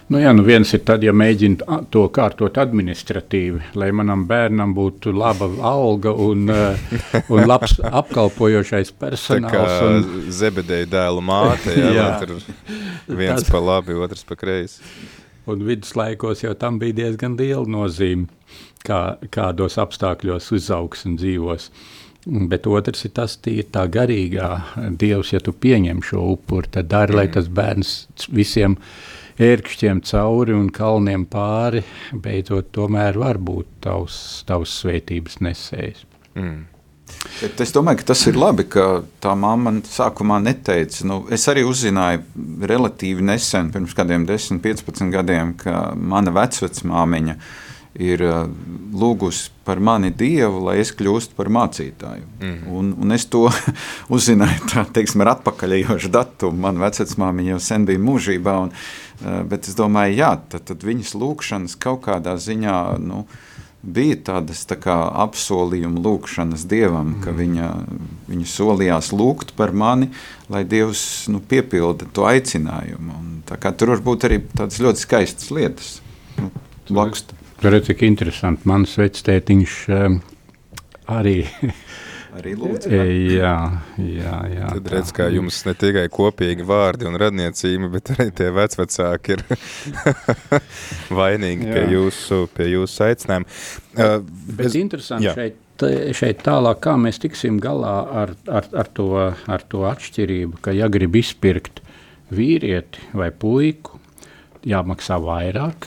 [0.08, 5.12] Nu, jā, nu viens ir tad, ja mēģina to kārtot administratīvi, lai manam bērnam būtu
[5.12, 6.94] laba alga un, uh,
[7.28, 9.52] un labs apkalpojošais personāls.
[9.52, 10.06] Tā un...
[10.32, 12.06] Zebedēja dēlu māte, jā, jā.
[12.22, 12.38] tur
[13.20, 13.50] viens Tas...
[13.52, 14.80] pa labi, otrs pa kreisi.
[15.48, 18.30] Un viduslaikos jau tam bija diezgan liela nozīme,
[18.88, 21.68] kā, kādos apstākļos uzaugs un dzīvos.
[22.48, 24.50] Bet otrs ir tas, tīri tā garīgā.
[25.00, 27.20] Dievs, ja tu pieņem šo upuri, tad dari, mm.
[27.20, 27.94] lai tas bērns
[28.32, 36.04] visiem uh, ērkšķiem cauri un kalniem pāri, beidzot tomēr var būt tavs, tavs svētības nesējs.
[36.34, 36.66] Mm.
[37.38, 41.06] Bet es domāju, ka tas ir labi, ka tā mamma sākumā neteica.
[41.08, 42.20] Nu, es arī uzzināju
[42.68, 47.48] relatīvi nesen, pirms kādiem 10, 15 gadiem, ka mana vecvecmāmiņa uh,
[47.98, 48.46] ir uh,
[48.94, 52.24] lūgusi par mani Dievu, lai es kļūstu par mācītāju.
[52.40, 52.58] Mm.
[52.78, 53.46] Un, un es to
[54.14, 56.62] uzzināju tā, teiksim, ar atpakaļējošu datumu.
[56.66, 58.72] Man vecmāmiņa jau sen bija mūžībā, un,
[59.20, 63.24] bet es domāju, jā, tad, tad viņas lūkšanas kaut kādā ziņā nu,
[63.82, 67.24] bija tādas tā kā apsolījuma lūkšanas Dievam, mm.
[67.24, 67.70] ka viņa,
[68.28, 70.10] viņa solījās lūgt par mani,
[70.52, 71.02] lai Dievs
[71.32, 73.18] nu, piepilda to aicinājumu.
[73.18, 75.92] Un, tur var būt arī tādas ļoti skaistas lietas.
[76.38, 76.50] Nu,
[77.58, 78.68] Tur ir cik interesanti.
[78.70, 80.20] Mans vectētiņš um,
[81.10, 81.40] arī.
[82.36, 82.90] arī lūdzu.
[82.92, 83.54] jā,
[84.02, 84.70] jā, jā.
[84.74, 89.44] Tad redz, kā jums ne tikai kopīgi vārdi un radniecība, bet arī tie vecvecāki ir
[91.20, 91.76] vainīgi jā.
[91.76, 93.58] pie jūsu, pie jūsu aicinājuma.
[93.98, 94.18] Uh,
[94.58, 95.36] bet es, interesanti jā.
[95.38, 95.64] šeit
[96.18, 97.92] šeit tālāk, kā mēs tiksim galā
[98.24, 101.78] ar, ar, ar, to, ar to atšķirību, ka, ja grib izpirkt
[102.34, 104.00] vīrieti vai puiku,
[104.66, 105.86] jāmaksā vairāk,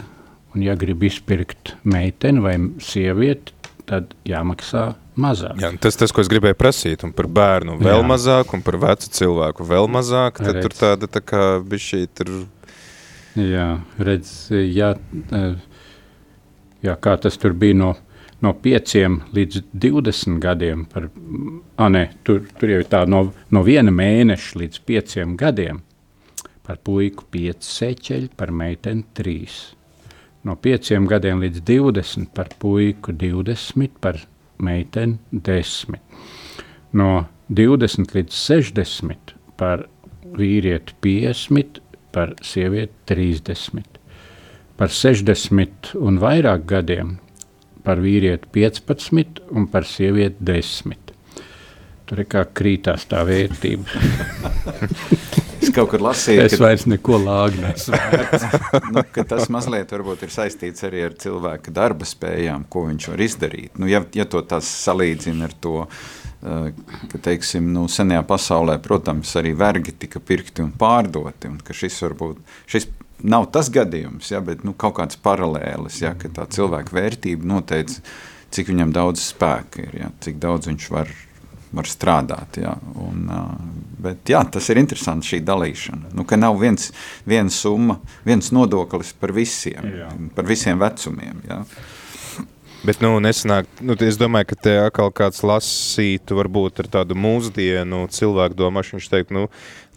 [0.52, 3.54] Un, ja grib izpirkt meiteni vai sievieti,
[3.88, 5.60] tad jāmaksā mazāk.
[5.62, 8.08] Jā, tas, tas, ko es gribēju prasīt, un par bērnu vēl Jā.
[8.08, 10.68] mazāk, un par vecu cilvēku vēl mazāk, tad redz.
[10.68, 12.32] tur tāda tā kā bišķīt ir...
[13.40, 13.68] Jā,
[14.00, 14.94] redz, jā,
[16.84, 17.92] jā, kā tas tur bija no,
[18.44, 18.96] no 5
[19.36, 21.08] līdz 20 gadiem, par,
[21.78, 25.80] a, ne, tur, tur jau ir tā no, no viena mēneša līdz 5 gadiem,
[26.68, 29.62] par puiku 5 seķeļi, par meiteni 3
[30.48, 34.18] no 5 gadiem līdz 20 par puiku 20, par
[34.64, 35.98] meiteni 10.
[36.98, 37.10] No
[37.50, 39.88] 20 līdz 60 par
[40.38, 44.00] vīrieti 50, par sievieti 30.
[44.80, 47.18] Par 60 un vairāk gadiem
[47.86, 51.14] par vīrieti 15 un par sievieti 10.
[52.10, 53.88] Tur ir kā krītās tā vērtība.
[55.62, 57.62] Es kaut kur lasīju, es vairs neko lāgu
[58.96, 63.78] nu, tas mazliet varbūt ir saistīts arī ar cilvēka darba spējām, ko viņš var izdarīt.
[63.78, 69.36] Nu, ja, ja to tas salīdzina ar to, uh, ka, teiksim, nu, senajā pasaulē, protams,
[69.40, 72.90] arī vergi tika pirkti un pārdoti, un ka šis varbūt, šis
[73.22, 78.02] nav tas gadījums, ja, bet nu, kaut kāds paralēlis, ja, ka tā cilvēka vērtība noteica,
[78.52, 81.12] cik viņam daudz spēka ir, ja, cik daudz viņš var
[81.76, 82.60] var strādāt.
[82.62, 82.76] Jā.
[83.02, 83.24] Un,
[84.02, 86.14] bet, jā, tas ir interesanti šī dalīšana.
[86.18, 86.92] Nu, ka nav viens,
[87.28, 90.12] viena summa, viens nodoklis par visiem, jā.
[90.36, 91.44] par visiem vecumiem.
[91.48, 91.64] Jā.
[92.82, 98.08] Bet, nu, nesanāk, nu, es domāju, ka te atkal kāds lasītu, varbūt ar tādu mūsdienu
[98.10, 99.44] cilvēku domāšanu, viņš teikt, nu,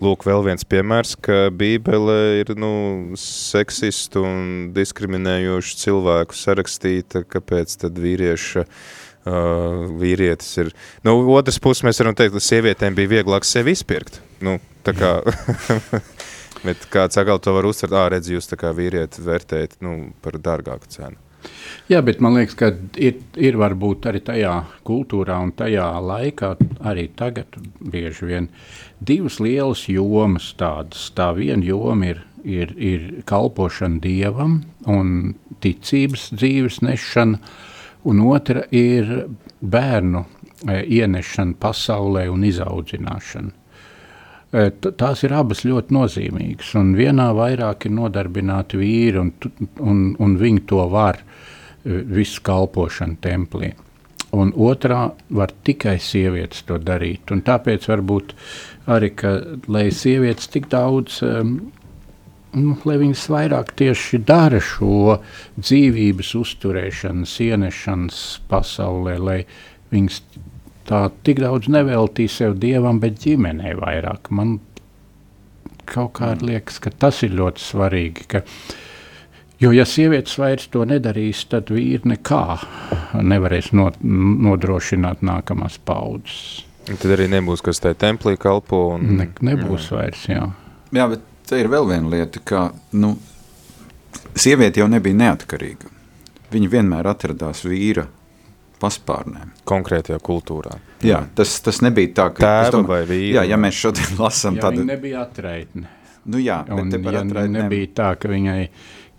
[0.05, 2.75] lūk, vēl viens piemērs, ka Bībele ir, nu,
[3.17, 4.45] seksistu un
[4.77, 8.85] diskriminējošu cilvēku sarakstīta, kāpēc tad vīrieša uh,
[9.27, 10.71] uh, vīrietis ir.
[11.07, 14.21] Nu, otrs puses mēs varam teikt, ka sievietēm bija vieglāk sevi izpirkt.
[14.45, 15.17] Nu, tā kā,
[16.67, 20.41] bet kāds atkal to var uztvert, ā, redz, jūs tā kā vīrieti vērtējat nu, par
[20.43, 21.21] dārgāku cenu.
[21.93, 24.53] Jā, bet man liekas, ka ir, ir varbūt arī tajā
[24.89, 26.55] kultūrā un tajā laikā,
[26.89, 28.49] arī tagad bieži vien
[29.05, 31.11] divas lielas jomas tādas.
[31.13, 37.74] Tā viena joma ir, ir, ir kalpošana Dievam un ticības dzīves nešana, uh,
[38.05, 39.11] un otra ir
[39.61, 40.25] bērnu
[40.69, 43.53] e, ienešana pasaulē un izaudzināšana.
[44.55, 44.67] E,
[45.01, 49.33] tās ir abas ļoti nozīmīgas, un vienā vairāk ir nodarbināti vīri, un,
[49.81, 51.25] un, un viņi to var e,
[52.21, 53.73] visu kalpošanu templī.
[54.35, 57.31] Un otrā var tikai sievietes to darīt.
[57.31, 58.35] Un tāpēc varbūt
[58.91, 59.37] arī, ka,
[59.71, 61.53] lai sievietes tik daudz um,
[62.59, 65.19] nu, lai viņas vairāk tieši dara šo
[65.59, 69.39] dzīvības uzturēšanas, ienešanas pasaulē, lai
[69.95, 70.21] viņas
[70.89, 74.31] tā tik daudz neveltī sev dievam, bet ģimenei vairāk.
[74.35, 74.59] Man
[75.89, 76.49] kaut kā mm.
[76.49, 78.29] liekas, ka tas ir ļoti svarīgi.
[78.31, 78.43] Ka,
[79.63, 82.45] jo, ja sievietes vairs to nedarīs, tad vīri nekā
[83.21, 86.65] nevarēs not, nodrošināt nākamās paudzes.
[86.85, 88.91] Un tad arī nebūs, kas tajā templī kalpo.
[88.99, 89.15] Un...
[89.21, 90.01] Ne, nebūs jā.
[90.01, 90.43] vairs, jā.
[90.95, 93.15] Jā, bet te ir vēl viena lieta, ka nu,
[94.35, 95.91] sieviete jau nebija neatkarīga.
[96.55, 98.07] Viņa vienmēr atradās vīra
[98.83, 99.49] paspārnē.
[99.69, 100.79] Konkrētajā kultūrā.
[101.05, 103.37] Jā, tas, tas nebija tā, ka tēva domāju, vai vīra.
[103.39, 104.83] Jā, ja mēs šodien lasām tādu.
[104.83, 105.89] Viņa nebija atraitne.
[106.25, 108.61] Nu jā, un, bet ja nebija tā, ka viņai,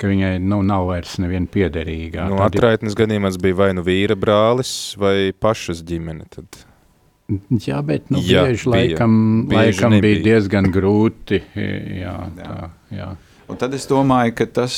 [0.02, 2.26] ka viņai nu, nav vairs neviena piederīgā.
[2.32, 6.26] Nu, atraitnes gadījumās bija vai nu vīra brālis vai pašas ģimene.
[6.34, 6.66] Tad.
[7.26, 9.14] Jā, bet nu, jā, bieži, bija, laikam,
[9.50, 10.18] bieži laikam nebija.
[10.20, 11.40] bija diezgan grūti.
[11.56, 12.58] Jā, tā,
[12.94, 13.08] jā.
[13.50, 14.76] Un tad es domāju, ka tas,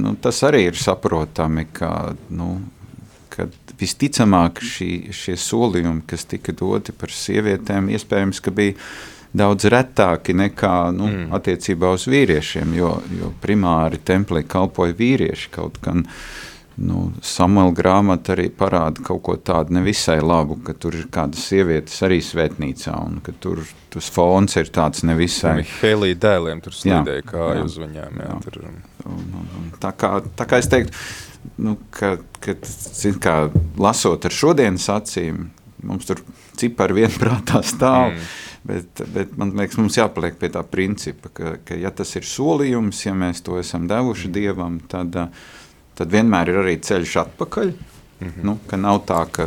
[0.00, 2.54] nu, tas arī ir saprotami, ka, nu,
[3.32, 3.46] ka
[3.80, 8.76] visticamāk šī, šie solījumi, kas tika doti par sievietēm, iespējams, ka bija
[9.32, 11.28] daudz retāki nekā nu, mm.
[11.36, 16.06] attiecībā uz vīriešiem, jo, jo primāri templī kalpoja vīrieši kaut gan.
[16.80, 21.98] Nu, Samuela grāmata arī parāda kaut ko tādu nevisai labu, ka tur ir kādas sievietes
[22.06, 23.60] arī svētnīcā, un ka tur
[23.92, 25.58] tas fons ir tāds nevisai.
[25.82, 28.22] Helija dēliem tur slīdēja kāju uz viņām.
[28.22, 28.38] Jā, jā.
[28.46, 28.62] Tur...
[29.04, 30.96] Un, un, un, tā, kā, tā kā es teiktu,
[31.60, 33.36] nu, ka, ka zin, kā,
[33.76, 35.50] lasot ar šodienas acīm,
[35.84, 36.22] mums tur
[36.56, 38.28] cipari vienprātā stāv, mm.
[38.70, 43.02] bet, bet man liekas, mums jāpaliek pie tā principa, ka, ka ja tas ir solījums,
[43.04, 44.36] ja mēs to esam devuši mm.
[44.38, 45.50] Dievam, tad uh,
[46.02, 47.72] tad vienmēr ir arī ceļš atpakaļ.
[48.22, 48.46] Mm -hmm.
[48.46, 49.46] nu, nav tā, ka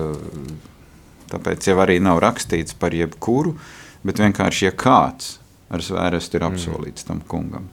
[1.31, 3.55] tāpēc jau arī nav rakstīts par jebkuru,
[4.03, 5.39] bet vienkārši, ja kāds
[5.69, 6.53] ar zvērestu ir mhm.
[6.53, 7.07] apsolīts mm.
[7.07, 7.69] tam kungam,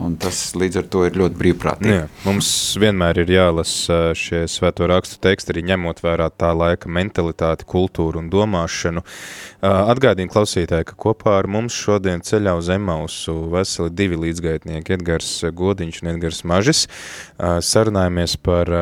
[0.00, 1.92] Un tas līdz ar to ir ļoti brīvprātīgi.
[1.92, 2.48] Jā, mums
[2.80, 8.30] vienmēr ir jālasa šie svēto rakstu teksti, arī ņemot vērā tā laika mentalitāti, kultūru un
[8.32, 9.02] domāšanu.
[9.62, 16.02] Atgādīju klausītāji, ka kopā ar mums šodien ceļā uz Emausu veseli divi līdzgaitnieki, Edgars Godiņš
[16.02, 16.86] un Edgars Mažis.
[17.36, 18.72] Sarunājamies par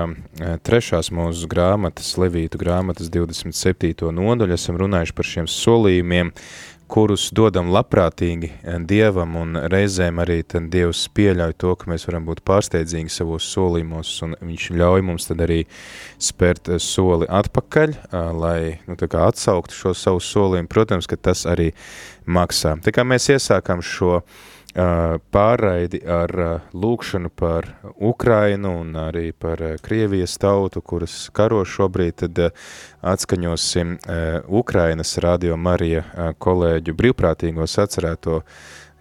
[0.66, 4.12] trešās mūsu grāmatas, Levītu grāmatas 27.
[4.14, 6.30] nodaļu, esam runājuši par šiem solījumiem,
[6.90, 12.26] kurus dodam labprātīgi eh, Dievam, un reizēm arī tad Dievs pieļauj to, ka mēs varam
[12.26, 15.60] būt pārsteidzīgi savos solījumos, un viņš ļauj mums tad arī
[16.22, 20.70] spērt eh, soli atpakaļ, eh, lai nu, tā kā atsauktu šo savu solījumu.
[20.70, 21.70] Protams, ka tas arī
[22.26, 22.76] maksā.
[22.84, 24.20] Tā kā mēs iesākam šo
[24.70, 26.30] pārraidi ar
[26.72, 27.66] lūkšanu par
[27.96, 32.52] Ukrainu un arī par Krievijas tautu, kuras karo šobrīd, tad
[33.02, 33.96] atskaņosim
[34.46, 36.04] Ukrainas radio Marija
[36.38, 38.40] kolēģu brīvprātīgos atcerēto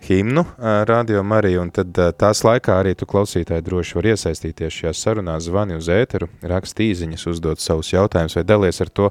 [0.01, 0.45] himnu
[0.87, 5.75] Radio Mariju, un tad tās laikā arī tu klausītāji droši var iesaistīties šajā sarunā, zvani
[5.75, 9.09] uz ēteru, rakst īziņas, uzdot savus jautājumus vai dalies ar to,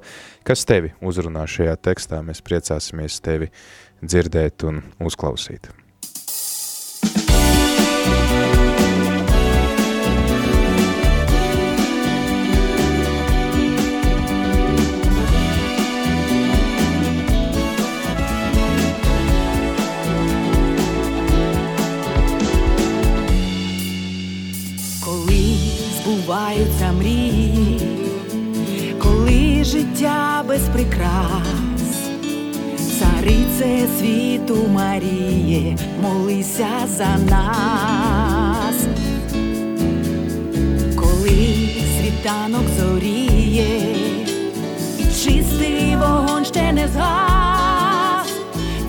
[0.49, 2.23] kas tevi uzrunā šajā tekstā.
[2.25, 3.53] Mēs priecāsimies tevi
[4.01, 5.69] dzirdēt un uzklausīt.
[26.29, 27.81] Збуваються мрії,
[29.03, 31.49] коли життя без прикрас,
[32.99, 38.77] царице світу Маріє, молися за нас,
[40.97, 41.69] коли
[42.01, 43.97] світанок зоріє,
[45.25, 48.33] чистий вогонь ще не згас,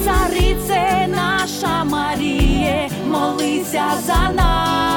[0.05, 4.88] царице наша Маріє, молися за нас.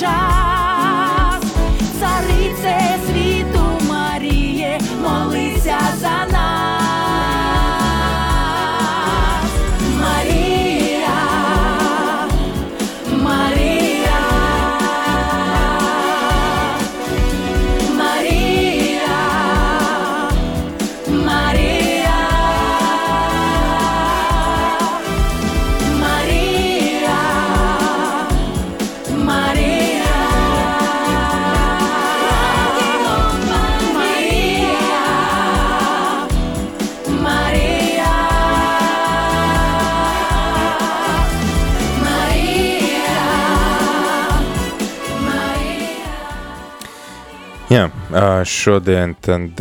[0.00, 0.59] child.
[48.44, 49.60] Šodien tad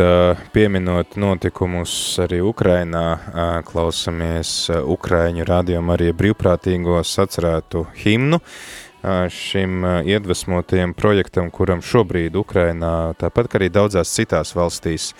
[0.53, 1.91] pieminot notikumus
[2.23, 8.39] arī Ukrainā, klausamies Ukraiņu rādījumu arī brīvprātīgo sacerētu himnu
[9.31, 15.13] šim iedvesmotajam projektam, kuram šobrīd Ukrainā, tāpat kā arī daudzās citās valstīs,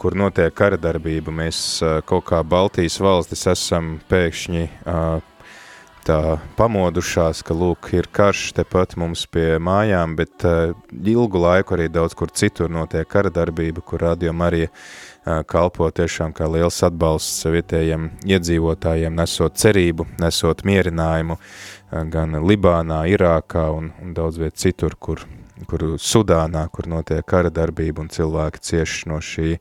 [0.00, 1.80] kur notiek kara darbība, mēs
[2.10, 4.66] kaut kā Baltijas valstis esam pēkšņi
[6.06, 11.88] tā pamodušās, ka lūk, ir karš tepat mums pie mājām, bet uh, ilgu laiku arī
[11.92, 17.46] daudz kur citur notiek kara darbība, kur radio Marija uh, kalpo tiešām kā liels atbalsts
[17.50, 24.96] vietējiem iedzīvotājiem, nesot cerību, nesot mierinājumu uh, gan Libānā, Irākā un, un daudz viet citur,
[24.96, 25.26] kur,
[25.70, 29.54] kur Sudānā, kur notiek kara darbība un cilvēki cieši no šī,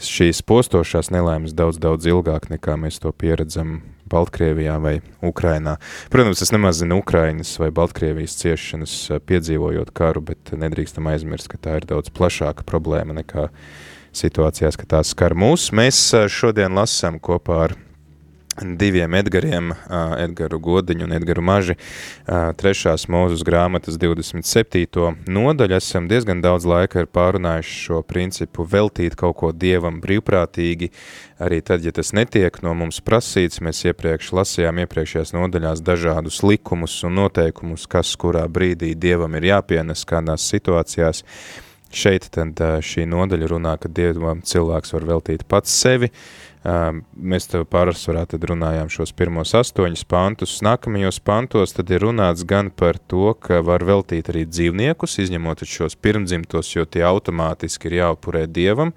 [0.00, 3.80] šīs postošās nelēmas daudz, daudz ilgāk nekā mēs to pieredzam
[4.10, 4.94] Baltkrievijā vai
[5.24, 5.76] Ukrainā.
[6.12, 11.60] Protams, es nemaz zinu Ukrainas vai Baltkrievijas ciešanas eh, piedzīvojot karu, bet nedrīkstam aizmirst, ka
[11.60, 13.48] tā ir daudz plašāka problēma nekā
[14.16, 15.70] situācijās, ka tās skar mūs.
[15.76, 17.78] Mēs eh, šodien lasām kopā ar
[18.60, 19.72] diviem Edgariem,
[20.18, 21.76] Edgaru Godiņu un Edgaru Maži,
[22.60, 25.14] trešās mūzus grāmatas 27.
[25.30, 25.76] nodaļu.
[25.78, 30.90] Esam diezgan daudz laika pārunājuši šo principu veltīt kaut ko Dievam brīvprātīgi,
[31.40, 36.98] arī tad, ja tas netiek no mums prasīts, mēs iepriekš lasījām iepriekšējās nodaļās dažādus likumus
[37.08, 41.24] un noteikumus, kas kurā brīdī Dievam ir jāpienes kādās situācijās.
[41.90, 47.64] Šeit tad šī nodaļa runā, ka Dievam cilvēks var veltīt pats sevi, uh, Mēs tev
[47.72, 50.58] pārsvarā tad runājām šos pirmos astoņus pantus.
[50.60, 55.96] Nākamajos pantos tad ir runāts gan par to, ka var veltīt arī dzīvniekus, izņemot šos
[55.96, 58.92] pirmdzimtos, jo tie automātiski ir jāupurē dievam.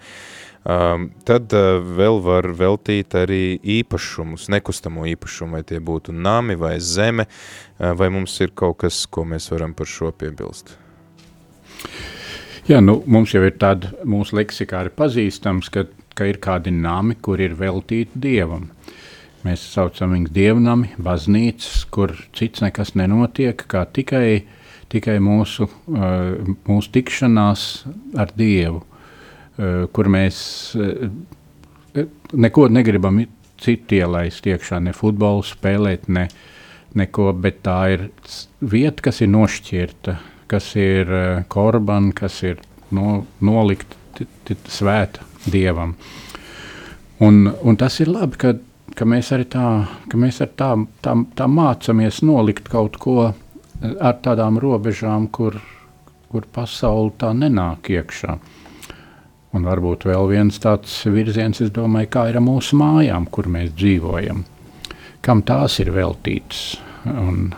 [0.63, 6.77] Um, tad uh, vēl var veltīt arī īpašumus, nekustamo īpašumu, vai tie būtu nami vai
[6.79, 10.77] zeme, uh, vai mums ir kaut kas, ko mēs varam par šo piebilst?
[12.69, 15.83] Jā, nu, mums jau ir tāda mūsu leksikā arī pazīstams, ka
[16.17, 18.69] ka ir kādi nami, kur ir veltīti dievam.
[19.43, 24.45] Mēs saucam viņus dievnami, baznīcas, kur cits nekas nenotiek, kā tikai,
[24.93, 27.65] tikai mūsu, uh, mūsu tikšanās
[28.23, 30.37] ar Dievu, uh, kur mēs
[30.79, 31.09] uh,
[32.33, 33.19] neko negribam
[33.59, 36.29] citu ielaist iekšā, ne futbolu spēlēt, ne
[36.95, 38.07] neko, bet tā ir
[38.61, 40.15] vieta, kas ir nošķirta,
[40.51, 41.11] kas ir
[41.51, 42.63] korban, kas ir
[42.95, 45.95] no, nolikt t- t- svēta dievam.
[47.23, 48.53] Un, un tas ir labi, ka,
[48.97, 49.67] ka mēs arī tā,
[50.13, 50.71] mēs arī tā,
[51.05, 53.17] tā, tā mācāmies nolikt kaut ko
[53.83, 55.59] ar tādām robežām, kur,
[56.31, 58.37] kur pasaule tā nenāk iekšā.
[59.53, 63.75] Un varbūt vēl viens tāds virziens, es domāju, kā ir ar mūsu mājām, kur mēs
[63.77, 64.41] dzīvojam.
[65.23, 66.79] Kam tās ir veltītas?
[67.05, 67.51] Un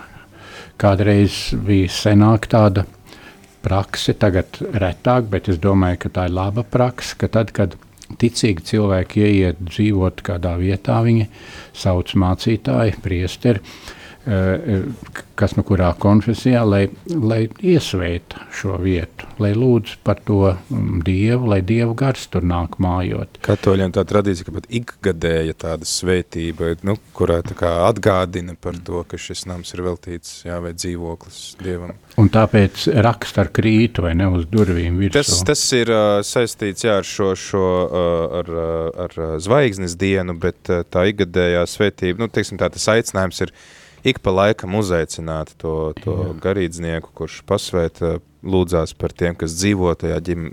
[0.76, 2.84] kādreiz bija senāk tāda
[3.66, 7.74] prakse, tagad retāk, bet es domāju, ka tā ir laba prakse, ka tad, kad
[8.20, 11.26] ticīgi cilvēki ieiet dzīvot kādā vietā, viņi
[11.74, 13.62] sauc mācītāju, priesteri,
[15.36, 21.50] kas nu kurā konfesijā, lai, lai iesvēta šo vietu, lai lūdz par to mm, Dievu,
[21.52, 23.38] lai Dievu gars tur nāk mājot.
[23.46, 29.04] Katoļiem tā tradīcija, ka pat ikgadēja tāda svētība, nu, kurā tā kā atgādina par to,
[29.06, 31.94] ka šis nams ir veltīts, jā, vai dzīvoklis Dievam.
[32.18, 35.20] Un tāpēc raksta ar krītu vai ne uz durvīm virsū.
[35.20, 39.94] Tas, tas ir uh, saistīts jā, ar šo, šo uh, ar, uh, ar uh, zvaigznes
[40.00, 43.52] dienu, bet uh, tā ikgadējā svētība, nu, teiksim tā, tas aicinājums ir
[44.06, 50.18] ik pa laikam uzaicināt to, to garīdznieku, kurš pasvēta, lūdzās par tiem, kas dzīvo tajā
[50.28, 50.46] ģim,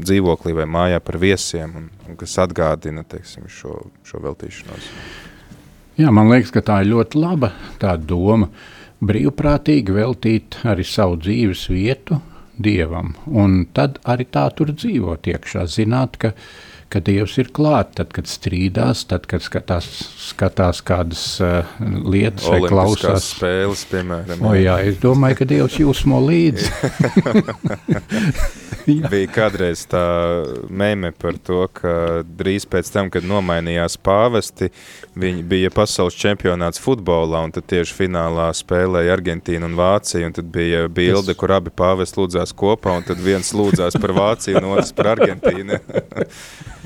[0.00, 3.76] dzīvoklī vai mājā par viesiem, un, un kas atgādina, teiksim, šo,
[4.06, 4.88] šo veltīšanos.
[6.00, 7.52] Jā, man liekas, ka tā ir ļoti laba
[7.82, 8.48] tā doma.
[9.04, 12.18] Brīvprātīgi veltīt arī savu dzīves vietu
[12.56, 16.32] dievam, un tad arī tā tur dzīvot iekšā, zināt, ka,
[16.94, 19.88] ka dievs ir klāt, tad, kad strīdās, tad, kad skatās,
[20.22, 21.76] skatās kādas uh,
[22.06, 23.32] lietas vai klausās.
[23.34, 24.44] spēles, piemēram.
[24.46, 26.70] O, jā, es domāju, ka dievs jūsmo līdzi.
[29.10, 30.02] Bija kādreiz tā
[30.68, 34.68] meme par to, ka drīz pēc tam, kad nomainījās pāvesti,
[35.20, 40.50] viņi bija pasaules čempionāts futbolā, un tad tieši finālā spēlēja Argentīnu un Vāciju, un tad
[40.52, 44.92] bija bilde, kur abi pāvesti lūdzās kopā, un tad viens lūdzās par Vāciju un otrs
[44.96, 45.80] par Argentīnu.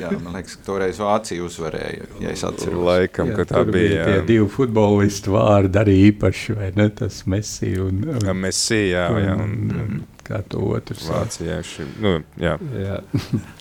[0.00, 2.80] Jā, man liekas, ka toreiz Vācija uzvarēja, ja es atceros.
[2.86, 4.06] Laikam, ka tā bija.
[4.08, 4.26] Tie jā.
[4.28, 6.88] divi futbolistu vārdi arī īpaši, vai ne?
[7.00, 11.04] Tas Messi un, un, Messi, jā, jā, un, un, un kā to otrs.
[11.06, 11.26] sauc.
[11.26, 11.88] vācieši.
[12.02, 12.56] Nu, jā.
[12.80, 13.00] Jā.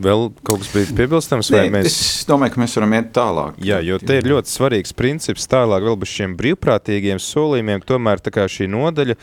[0.00, 1.88] Vēl kaut kas bija piebilstams, Nē, mēs...
[1.90, 3.58] Es domāju, ka mēs varam iet tālāk.
[3.64, 8.70] Jā, jo te ir ļoti svarīgs princips tālāk vēl bez šiem brīvprātīgiem solījumiem, tomēr šī
[8.72, 9.16] nodaļa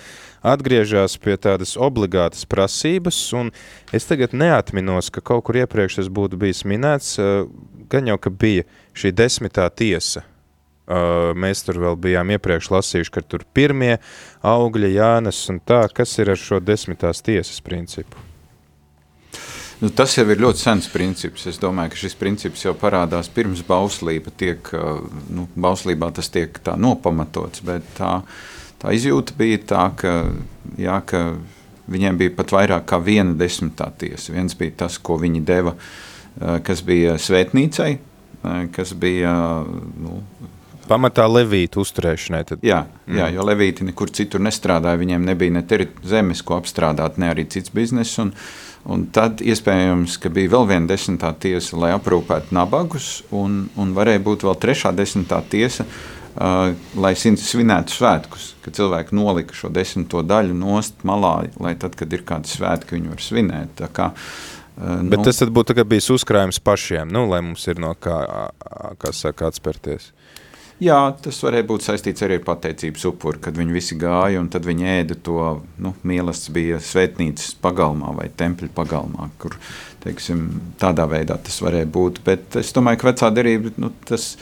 [0.45, 3.51] atgriežas pie tādas obligātas prasības, un
[3.95, 7.17] es tagad neatminos, ka kaut kur iepriekš tas būtu bijis minēts,
[7.89, 8.67] gan jau, ka bija
[8.97, 10.25] šī desmitā tiesa.
[10.87, 13.97] Uh, mēs tur vēl bijām iepriekš lasījuši, ka tur pirmie
[14.39, 18.26] augļi Jānes un tā, kas ir ar šo desmitās tiesas principu?
[19.77, 21.45] Nu, tas jau ir ļoti sens princips.
[21.49, 26.57] Es domāju, ka šis princips jau parādās pirms bauslība tiek, uh, nu, bauslībā tas tiek
[26.81, 28.15] nopamatots, bet tā,
[28.81, 30.15] tā izjūta bija tā, ka,
[30.81, 31.23] jā, ka
[31.93, 34.33] viņiem bija pat vairāk kā viena desmitā tiesa.
[34.33, 37.91] Viens bija tas, ko viņi deva, uh, kas bija svētnīcai,
[38.41, 39.33] uh, kas bija,
[40.01, 40.21] nu,
[40.87, 42.39] Pamatā levītu uzturēšanai.
[42.47, 42.77] Tad, Jā,
[43.11, 44.95] jā, jo Levīti nekur citur nestrādāja.
[45.01, 45.63] Viņiem nebija ne
[46.07, 48.15] zemes, ko apstrādāt, ne arī cits bizness.
[48.23, 48.31] Un,
[48.87, 54.23] un tad iespējams, ka bija vēl viena desmitā tiesa, lai aprūpētu nabagus, un, un varēja
[54.25, 58.53] būt vēl trešā desmitā tiesa, uh, lai svinētu svētkus.
[58.63, 63.11] Kad cilvēki nolika šo desmito daļu nost malā, lai tad, kad ir kādi svētki, viņi
[63.15, 63.75] var svinēt.
[63.81, 67.95] Tā Kā, uh, Bet tas tad būtu bijis uzkrājums pašiem, nu, lai mums ir no
[67.97, 68.19] kā,
[69.01, 70.11] kā saka, atspērties.
[70.77, 74.67] Jā, tas varēja būt saistīts arī ar pateicības upuri, kad viņi visi gāja un tad
[74.67, 75.39] viņi ēda to
[75.81, 79.55] nu, mīlestības bija svētnīcas pagalmā vai tempļa pagalmā, kur
[80.03, 80.43] teiksim,
[80.77, 82.21] tādā veidā tas varēja būt.
[82.27, 84.35] Bet es domāju, ka vecā derība, nu, tas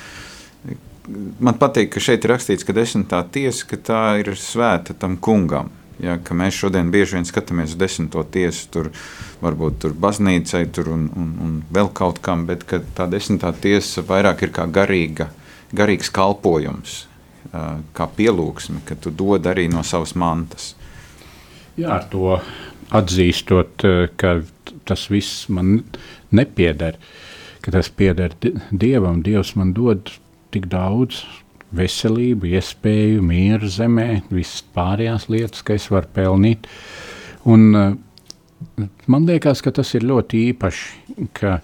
[1.39, 5.71] man patīk, ka šeit ir rakstīts, ka desmitā tiesa, ka tā ir svēta tam kungam.
[6.03, 8.91] Ja, mēs šodien bieži vien skatāmies uz desmito tiesu, tur
[9.39, 14.43] varbūt tur baznīcai tur un, un, un vēl kaut kam, bet tā desmitā tiesa vairāk
[14.43, 15.29] ir kā garīga,
[15.75, 17.05] garīgs kalpojums,
[17.95, 20.73] kā pielūgsme, ka tu dod arī no savas mantas.
[21.77, 22.37] Jā, ar to
[22.95, 23.83] atzīstot,
[24.17, 24.35] ka
[24.87, 25.81] tas viss man
[26.35, 26.95] nepieder,
[27.61, 29.21] ka tas pieder di- Dievam.
[29.23, 30.11] Dievs man dod
[30.51, 31.23] tik daudz
[31.75, 36.69] veselību, iespēju, mieru zemē, visas pārējās lietas, ka es varu pelnīt.
[37.45, 37.97] Un,
[39.07, 41.57] man liekas, ka tas ir ļoti īpaši, ka,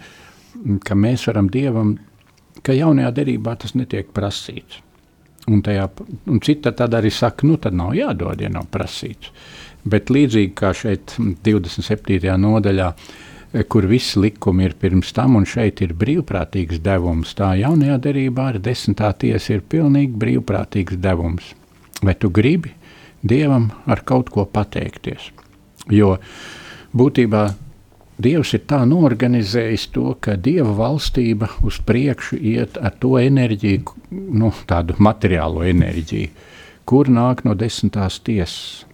[0.84, 1.96] ka mēs varam Dievam,
[2.66, 4.82] ka jaunajā derībā tas netiek prasīts.
[5.50, 5.88] Un, tajā,
[6.30, 9.32] un cita tad arī saka, nu tad nav jādod, ja nav prasīts.
[9.84, 12.36] Bet līdzīgi kā šeit mm, 27.
[12.38, 17.98] nodaļā, eh, kur visi likumi ir pirms tam, un šeit ir brīvprātīgs devums, tā jaunajā
[18.06, 21.56] derībā arī desmitā tiesa ir pilnīgi brīvprātīgs devums.
[22.02, 22.76] Vai tu gribi
[23.22, 25.30] Dievam ar kaut ko pateikties.
[25.94, 26.16] Jo
[26.98, 27.44] būtībā
[28.22, 34.52] Dievs ir tā norganizējis to, ka Dieva valstība uz priekšu iet ar to enerģiju, nu,
[34.70, 36.30] tādu materiālo enerģiju,
[36.86, 38.86] kur nāk no desmitās tiesas.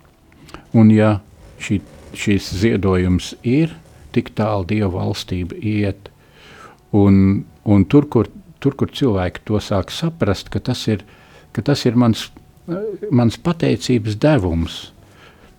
[0.77, 1.17] Un ja
[1.63, 1.81] šī,
[2.15, 3.73] šīs ziedojums ir,
[4.15, 6.11] tik tālu Dieva valstība iet,
[6.95, 8.29] un, un tur, kur,
[8.63, 11.03] tur, kur cilvēki to sāk saprast, ka tas ir,
[11.57, 12.29] ka tas ir mans,
[13.11, 14.83] mans pateicības devums–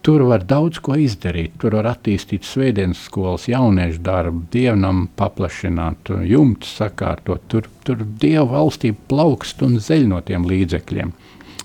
[0.03, 1.57] Tur var daudz ko izdarīt.
[1.61, 7.42] Tur var attīstīt svētdienas skolas, jauniešu darbu, dievnam paplašināt, jumtus sakārtot.
[7.51, 11.11] Tur, tur dievu valstī plaukst un zeļ no tiem līdzekļiem.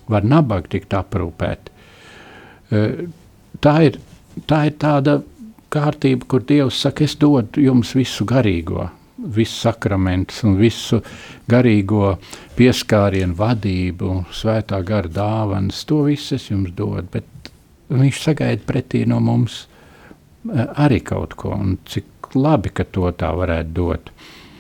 [0.10, 1.70] Var nabaga tikt aprūpēt.
[2.74, 2.82] E,
[3.64, 4.02] tā ir,
[4.50, 5.22] tā ir tāda
[5.74, 8.90] kārtība, kur Dievs saka, es dodu jums visu garīgo,
[9.38, 11.00] visu sakramentus un visu
[11.50, 12.16] garīgo
[12.58, 15.86] pieskārienu vadību, svētā gara dāvanas.
[15.90, 17.30] To visu es jums dodu, bet
[17.92, 23.32] viņš sagaida pretī no mums eh, arī kaut ko, un cik labi, ka to tā
[23.36, 24.12] varētu dot.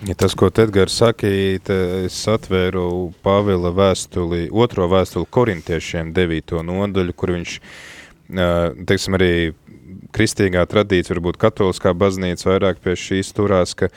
[0.03, 7.31] Ja tas, ko Edgars saka, es atvēru Pāvila vēstuli, otro vēstuli korintiešiem devīto nodaļu, kur
[7.37, 7.53] viņš,
[8.35, 9.31] eh, teiksim, arī
[10.13, 13.89] kristīgā tradīcija, varbūt katoliskā baznīca vairāk pie šīs turās, ka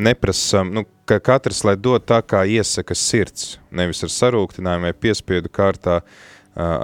[0.00, 5.52] neprasam, nu, ka katrs, lai dod tā, kā iesaka sirds, nevis ar sarūktinājumu vai piespiedu
[5.52, 6.30] kārtā, uh,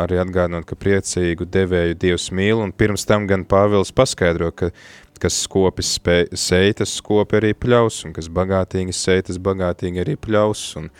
[0.03, 4.72] arī atgādinot, ka priecīgu devēju Dievs mīl, un pirms tam gan Pāvils paskaidro, ka
[5.20, 5.95] kas skopis
[6.37, 10.91] seitas skopi arī pļaus, un kas bagātīgi seitas bagātīgi arī pļaus, un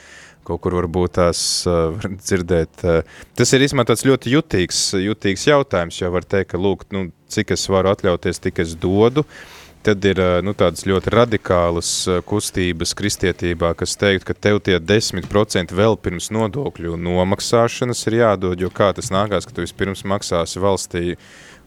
[0.47, 2.87] kaut kur varbūt tās uh, var dzirdēt.
[2.87, 7.09] Uh, tas ir īstenībā tāds ļoti jutīgs, jutīgs jautājums, jo var teikt, ka lūk, nu,
[7.29, 9.56] cik es varu atļauties, tik es dodu, uh,
[9.87, 11.91] Tad ir nu, tādas ļoti radikālas
[12.27, 18.73] kustības kristietībā, kas teikt, ka tev tie 10% vēl pirms nodokļu nomaksāšanas ir jādod, jo
[18.75, 21.05] kā tas nākās, ka tu vispirms maksāsi valstī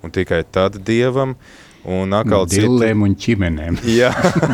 [0.04, 3.78] un tikai tad dievam, uh, Un atkal no dillēm un ķimenēm.
[4.00, 4.10] jā,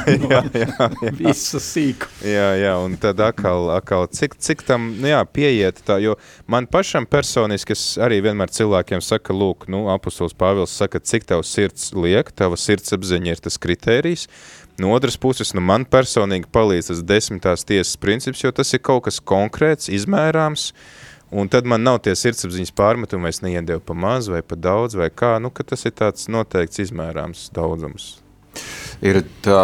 [0.06, 0.66] jā, jā,
[1.02, 1.12] jā.
[1.20, 2.10] Visu sīku.
[2.26, 6.18] Jā, jā, un tad atkal, atkal cik, cik tam, nu jā, pieiet tā, jo
[6.52, 11.42] man pašam personiski, es arī vienmēr cilvēkiem saka, lūk, nu, apustuls Pāvils saka, cik tev
[11.48, 14.30] sirds liek, tava sirdsapziņa ir tas kritērijs,
[14.76, 19.06] No otras puses, nu man personīgi palīdz tas desmitās tiesas princips, jo tas ir kaut
[19.06, 23.96] kas konkrēts, izmērāms, uh, Un tad man nav tie sirdsapziņas pārmetumi, vai es neiedevu pa
[23.98, 28.14] maz vai pa daudz, vai kā, nu, tas ir tāds noteikts izmērāms daudzums.
[29.04, 29.60] Ir tā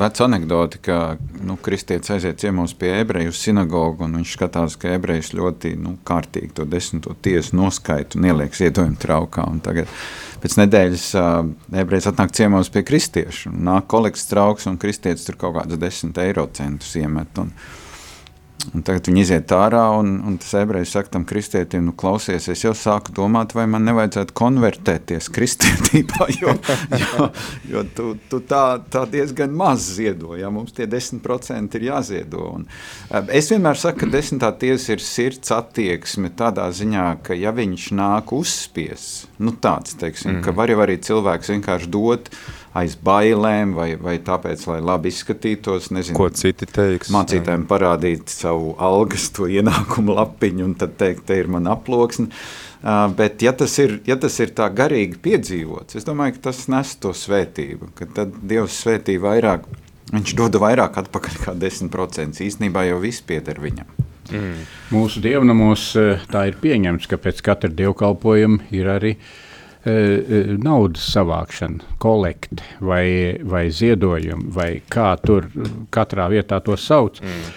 [0.00, 0.96] veca anekdote, ka
[1.46, 6.50] nu, kristietis aiziet ciemos pie ebreju sinagogu, un viņš skatās, ka ebrejs ļoti nu, kārtīgi
[6.56, 9.46] to desmito tiesu noskaita un ieliek ziedojumu traukā.
[9.52, 9.90] Un tagad
[10.42, 11.38] pēc nedēļas uh,
[11.84, 16.18] ebrejs atnāk ciemos pie kristiešu, un nāk kolekts trauks, un kristietis tur kaut kādus desmit
[16.24, 17.38] eiro centus iemet.
[17.38, 17.54] Un,
[18.70, 22.62] Un tagad viņi iziet ārā, un, un tas ebrejs saka tam kristietim, nu, klausies, es
[22.62, 26.54] jau sāku domāt, vai man nevajadzētu konvertēties kristietībā, jo,
[27.02, 27.28] jo,
[27.72, 32.46] jo tu, tu tā, tā diezgan maz ziedo, ja mums tie 10% ir jāziedo.
[32.60, 32.68] Un,
[33.34, 38.32] es vienmēr saku, ka desmitā tiesa ir sirds attieksme tādā ziņā, ka ja viņš nāk
[38.38, 39.10] uzspies,
[39.42, 40.42] nu tāds, teiksim, mm.
[40.46, 45.12] ka var jau arī cilvēks vienkārši dot, uh, aiz bailēm, vai, vai tāpēc, lai labi
[45.12, 45.90] izskatītos.
[45.92, 47.12] Nezinu, Ko citi teiks?
[47.12, 52.30] Mācītājiem parādīt savu algas, to ienākumu lapiņu, un tad teikt, te ir man aploksne.
[52.82, 56.64] Uh, bet, ja tas, ir, ja tas ir tā garīgi piedzīvots, es domāju, ka tas
[56.72, 57.92] nes to svētību.
[58.16, 59.68] Tad Dievs svētī vairāk,
[60.10, 62.42] viņš dod vairāk atpakaļ kā 10%.
[62.42, 63.92] Īsnībā jau viss pieder viņam.
[64.32, 64.66] Mm.
[64.94, 65.92] Mūsu dievnamos
[66.32, 69.30] tā ir pieņemts, ka pēc katra dievkalpojuma ir arī uh,
[69.84, 75.48] naudas savākšana, kolekte vai, vai ziedojumi, vai kā tur
[75.90, 77.18] katrā vietā to sauc.
[77.22, 77.48] Mm.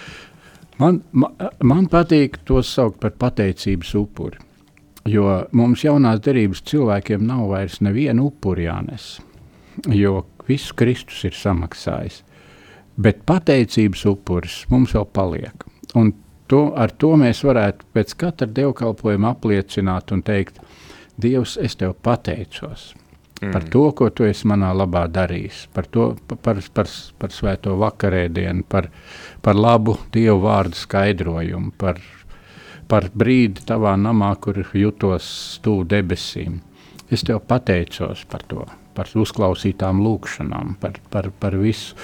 [0.82, 4.42] Man, man, man patīk to saukt par pateicības upuri.
[5.06, 9.20] Jo mums jaunās derības cilvēkiem nav vairs neviena upuri jānes,
[9.94, 12.24] jo visu Kristus ir samaksājis.
[12.98, 15.66] Bet pateicības upuris mums vēl paliek.
[15.96, 16.14] Un
[16.50, 20.58] to, ar to mēs varētu pēc katra dievkalpojuma apliecināt un teikt,
[21.22, 22.94] Dievs, es tev pateicos
[23.42, 23.52] mm.
[23.54, 28.66] par to, ko tu esi manā labā darījis, par, to, par, par, par svēto vakarēdienu,
[28.70, 28.90] par,
[29.46, 32.02] par labu Dievu vārdu skaidrojumu, par,
[32.92, 36.62] par brīdi tavā namā, kur jutos stūv debesīm.
[37.14, 38.66] Es tev pateicos par to,
[38.98, 41.96] par uzklausītām lūkšanām, par, par, par visu.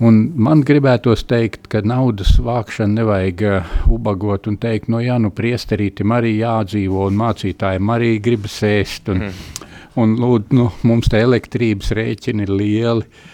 [0.00, 5.28] Un man gribētos teikt, ka naudas vākšanu nevajag uh, ubagot un teikt, no jā, nu
[5.36, 9.10] priesterītim arī jādzīvo un mācītājiem arī gribas ēst.
[9.12, 9.66] Un, mm.
[10.00, 13.26] un lūd, nu, mums te elektrības rēķini ir lieli.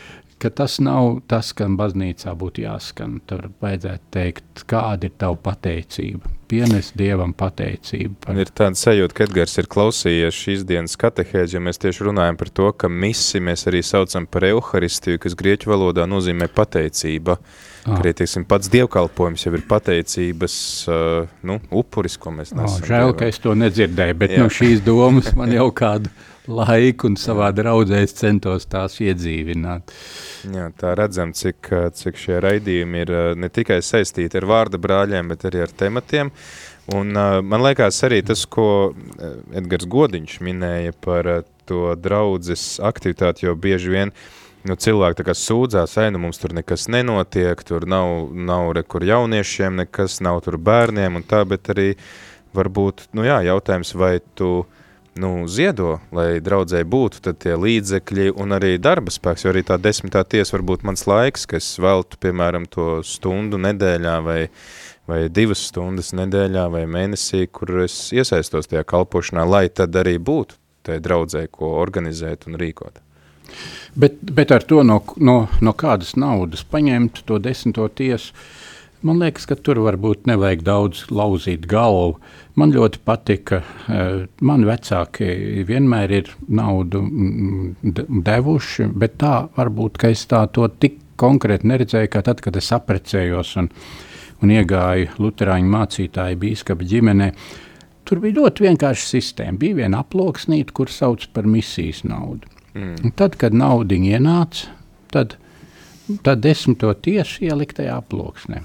[0.58, 3.20] tas nav tas, kam baznīcā būtu jāskan.
[3.30, 6.36] Tur vajadzētu teikt, kāda ir tava pateicība.
[6.47, 8.16] Pienes Dievam pateicību.
[8.24, 8.38] Par...
[8.38, 12.51] Ir tāda sajūta, ka Edgars ir klausījies šīs dienas katehēzi, jo mēs tieši runājam par
[12.55, 17.38] to, ka misi mēs arī saucam par euharistiju, kas grieķu valodā nozīmē pateicība.
[17.86, 17.99] Oh.
[18.01, 20.55] Arī, teiksim, pats dievkalpojums jau ir pateicības
[20.90, 22.80] uh, nu, upuris, ko mēs nesam.
[22.82, 24.42] Oh, žēl, ka es to nedzirdēju, bet Jā.
[24.42, 26.11] nu, šīs domas man jau kādu
[26.49, 29.92] laiku un savā draudzē es centos tās iedzīvināt.
[30.55, 35.47] Jā, tā redzam, cik, cik šie raidījumi ir ne tikai saistīti ar vārda brāļiem, bet
[35.49, 36.32] arī ar tematiem.
[36.94, 38.94] Un man liekas arī tas, ko
[39.57, 41.30] Edgars Godiņš minēja par
[41.66, 44.14] to draudzes aktivitāti, jo bieži vien
[44.66, 49.05] nu, cilvēki kā sūdzās, ai, nu mums tur nekas nenotiek, tur nav, nav re, kur
[49.07, 51.92] jauniešiem nekas, nav tur bērniem un tā, bet arī
[52.57, 54.64] varbūt, nu jā, jautājums, vai tu
[55.20, 60.22] nu, ziedo, lai draudzēji būtu tie līdzekļi un arī darba spēks, jo arī tā desmitā
[60.24, 64.38] tiesa var būt mans laiks, kas veltu, piemēram, to stundu nedēļā vai,
[65.08, 70.60] vai divas stundas nedēļā vai mēnesī, kur es iesaistos tajā kalpošanā, lai tad arī būtu
[70.86, 73.02] tai draudzēji, ko organizēt un rīkot.
[73.96, 78.34] Bet, bet ar to no, no, no kādas naudas paņemt to desmito tiesu,
[79.05, 82.16] Man liekas, ka tur varbūt nevajag daudz lauzīt galvu.
[82.57, 83.61] Man ļoti patika,
[83.92, 90.68] eh, man vecāki vienmēr ir naudu mm, devuši, bet tā varbūt, ka es tā to
[90.68, 93.68] tik konkrēti neredzēju, kā tad, kad es aprecējos un,
[94.42, 97.32] un iegāju Lutāņu mācītāju biskupa ģimenē.
[98.07, 99.59] Tur bija ļoti vienkārša sistēma.
[99.61, 102.49] Bija viena aploksnīte, kur sauc par misijas naudu.
[102.76, 102.94] Mm.
[103.05, 104.70] Un tad, kad nauda ienāca,
[105.12, 105.36] tad,
[106.22, 108.62] tad desmito tiesu ielikt tajā aploksnē.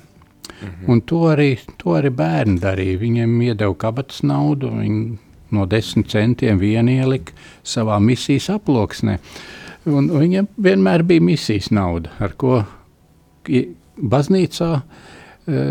[0.62, 0.88] -hmm.
[0.88, 3.00] Un to arī, to arī bērni darīja.
[3.00, 5.18] Viņiem iedeva kabatas naudu, viņi
[5.52, 7.34] no desmit centiem vienu ielika
[7.64, 9.18] savā misijas aploksnē.
[9.86, 12.64] Un viņiem vienmēr bija misijas nauda, ar ko
[13.98, 14.70] baznīcā
[15.48, 15.64] e,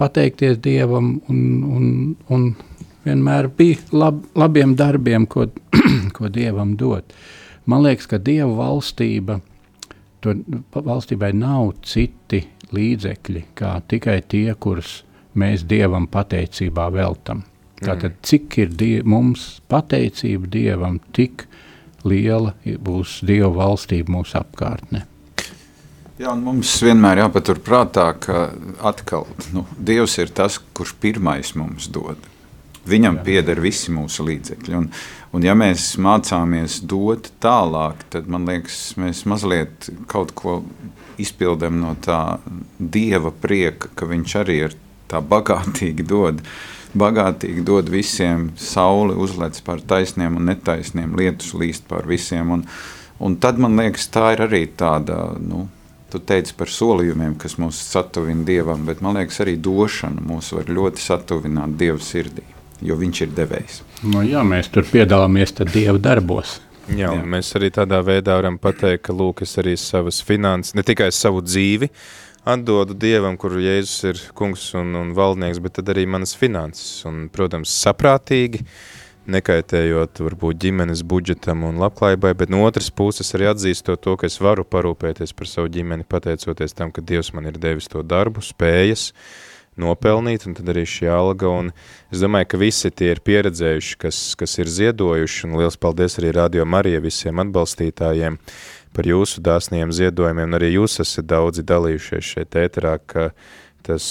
[0.00, 1.42] pateikties Dievam un,
[1.76, 2.54] un, un
[3.04, 5.46] vienmēr bija lab, labiem darbiem, ko,
[6.16, 7.12] ko Dievam dot.
[7.68, 9.40] Man liekas, ka Dieva valstība,
[10.24, 10.34] to
[10.72, 15.02] valstībai nav citi līdzekļi, kā tikai tie, kurus
[15.38, 17.44] mēs Dievam pateicībā veltam.
[17.78, 18.22] Tātad, mm.
[18.26, 21.46] cik ir die, mums pateicība Dievam, tik
[22.08, 25.04] liela būs Dieva valstība mūsu apkārtnē.
[26.18, 28.48] Jā, mums vienmēr jāpatur prātā, ka
[28.82, 32.18] atkal nu, Dievs ir tas, kurš pirmais mums dod.
[32.88, 34.74] Viņam pieder visi mūsu līdzekļi.
[34.78, 34.88] Un,
[35.32, 40.62] un ja mēs mācāmies dot tālāk, tad man liekas, mēs mazliet kaut ko
[41.18, 42.38] izpildam no tā
[42.78, 44.76] dieva prieka, ka viņš arī ir
[45.10, 46.42] tā bagātīgi dod.
[46.98, 52.54] Bagātīgi dod visiem, saule uzlec pār taisniem un netaisniem, lietus līst pār visiem.
[52.54, 52.64] Un,
[53.20, 55.66] un tad man liekas, tā ir arī tāda, nu,
[56.08, 60.72] tu teici par solījumiem, kas mūs satuvina Dievam, bet man liekas arī došana mūs var
[60.72, 62.46] ļoti satuvināt Dieva sirdī,
[62.84, 63.82] jo viņš ir devējs.
[64.06, 66.58] Nu jā, mēs tur piedalāmies Dieva darbos.
[66.88, 67.24] Jā, Jā.
[67.24, 71.42] mēs arī tādā veidā varam pateikt, ka lūk, es arī savas finanses, ne tikai savu
[71.44, 71.90] dzīvi
[72.48, 77.02] atdodu Dievam, kur Jēzus ir kungs un, un valdnieks, bet tad arī manas finanses.
[77.04, 78.62] Un, protams, saprātīgi,
[79.28, 84.38] nekaitējot varbūt ģimenes budžetam un labklājībai, bet no otras puses arī atzīstot to, ka es
[84.40, 89.10] varu parūpēties par savu ģimeni, pateicoties tam, ka Dievs man ir devis to darbu, spējas,
[89.12, 89.47] uh,
[89.80, 91.70] nopelnīt, un tad arī šī alga, un
[92.12, 96.34] es domāju, ka visi tie ir pieredzējuši, kas, kas ir ziedojuši, un liels paldies arī
[96.36, 98.38] Radio Marija visiem atbalstītājiem
[98.96, 103.30] par jūsu dāsniem ziedojumiem, un arī jūs esat daudzi dalījušies šeit ēterā, ka
[103.86, 104.08] tas,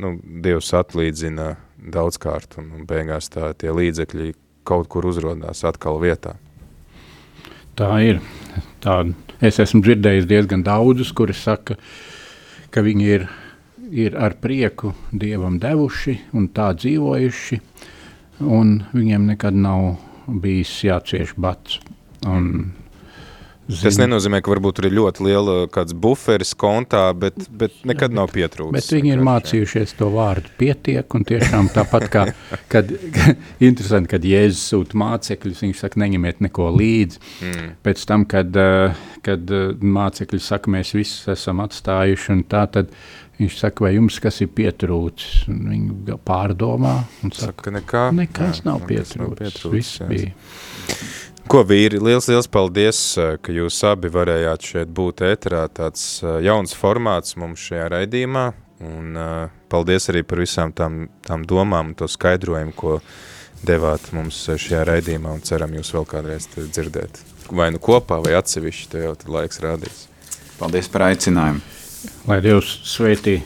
[0.00, 1.54] nu, Dievs atlīdzina
[1.94, 4.32] daudzkārt, un, un beigās tā tie līdzekļi
[4.64, 6.38] kaut kur uzrodās atkal vietā.
[7.74, 8.20] Tā ir.
[8.84, 9.00] Tā,
[9.42, 11.76] es esmu dzirdējis diezgan daudzus, kuri saka,
[12.70, 13.26] ka viņi ir
[13.94, 17.60] ir ar prieku dievam devuši un tā dzīvojuši,
[18.42, 19.94] un viņiem nekad nav
[20.26, 21.78] bijis jācieš bats.
[22.26, 22.72] Un,
[23.64, 23.80] Zin.
[23.86, 25.54] Tas nenozīmē, ka varbūt tur ir ļoti liela
[25.96, 28.74] buferis kontā, bet, bet nekad bet, nav pietrūcis.
[28.76, 32.26] Bet viņi ir mācījušies to vārdu pietiek, un tiešām tāpat kā,
[32.72, 32.92] kad,
[33.70, 37.24] interesanti, kad Jēzus sūta mācekļus, viņš saka, neņemiet neko līdzi.
[37.40, 37.74] Mm.
[37.88, 42.92] Pēc tam, kad, eh, kad eh, mācekļi saka, mēs visus esam atstājuši, un tā tad
[43.34, 45.48] Viņš saka, vai jums kas ir pietrūcis?
[45.50, 46.92] Viņi pārdomā
[47.26, 49.64] un saka, saka nekā, nekas jā, nav pietrūcis.
[49.72, 50.30] Viss bija.
[51.44, 52.98] Ko vīri, liels, liels paldies,
[53.44, 58.46] ka jūs abi varējāt šeit būt ēterā, tāds jauns formāts mums šajā raidījumā,
[58.88, 59.20] un
[59.70, 62.96] paldies arī par visām tām, tām domām un to skaidrojumu, ko
[63.64, 67.20] devāt mums šajā raidījumā, un ceram jūs vēl kādreiz dzirdēt.
[67.52, 70.06] Vai nu kopā, vai atsevišķi, te jau laiks rādīs.
[70.56, 71.60] Paldies par aicinājumu.
[72.28, 73.42] Lai Dievs sveitī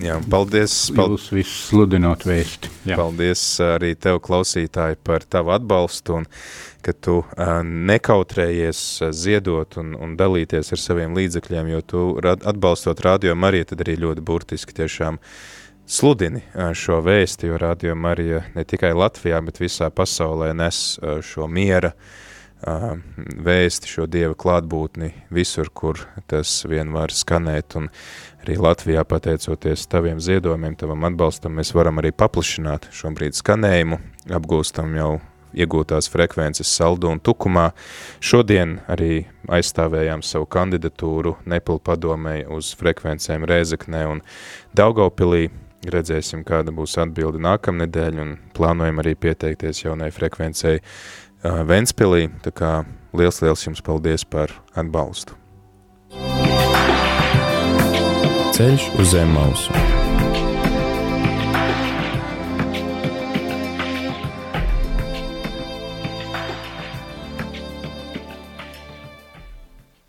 [0.00, 1.26] Jā, paldies, paldies.
[1.34, 2.70] visus sludinot vēsti.
[2.88, 2.96] Jā.
[2.96, 6.28] Paldies arī tev, klausītāji, par tavu atbalstu un
[6.82, 7.16] ka tu
[7.90, 8.82] nekautrējies
[9.14, 14.24] ziedot un, un dalīties ar saviem līdzekļiem, jo tu atbalstot Radio Mariju, tad arī ļoti
[14.26, 15.20] burtiski tiešām
[15.86, 16.42] sludini
[16.78, 20.82] šo vēsti, jo Radio Marija ne tikai Latvijā, bet visā pasaulē nes
[21.26, 21.92] šo miera
[22.62, 25.98] vēsti, šo Dieva klātbūtni visur, kur
[26.30, 27.74] tas vien var skanēt.
[27.80, 27.88] Un
[28.44, 33.98] arī Latvijā pateicoties taviem ziedojumiem, tavam atbalstam, mēs varam arī paplašināt šobrīd skanējumu,
[34.38, 35.12] apgūstam jau
[35.54, 37.70] iegūtās frekvences saldu un tukumā.
[38.22, 44.24] Šodien arī aizstāvējām savu kandidatūru Nepal padomēji uz frekvencēm Rēzeknē un
[44.76, 45.50] Daugaupilī.
[45.82, 52.28] Redzēsim, kāda būs atbilde nākamnedēļ un plānojam arī pieteikties jaunai frekvencei uh, Ventspilī.
[52.44, 52.72] Tā kā
[53.18, 55.34] liels, liels jums paldies par atbalstu.
[58.52, 60.01] Ceļš uz zem mausu.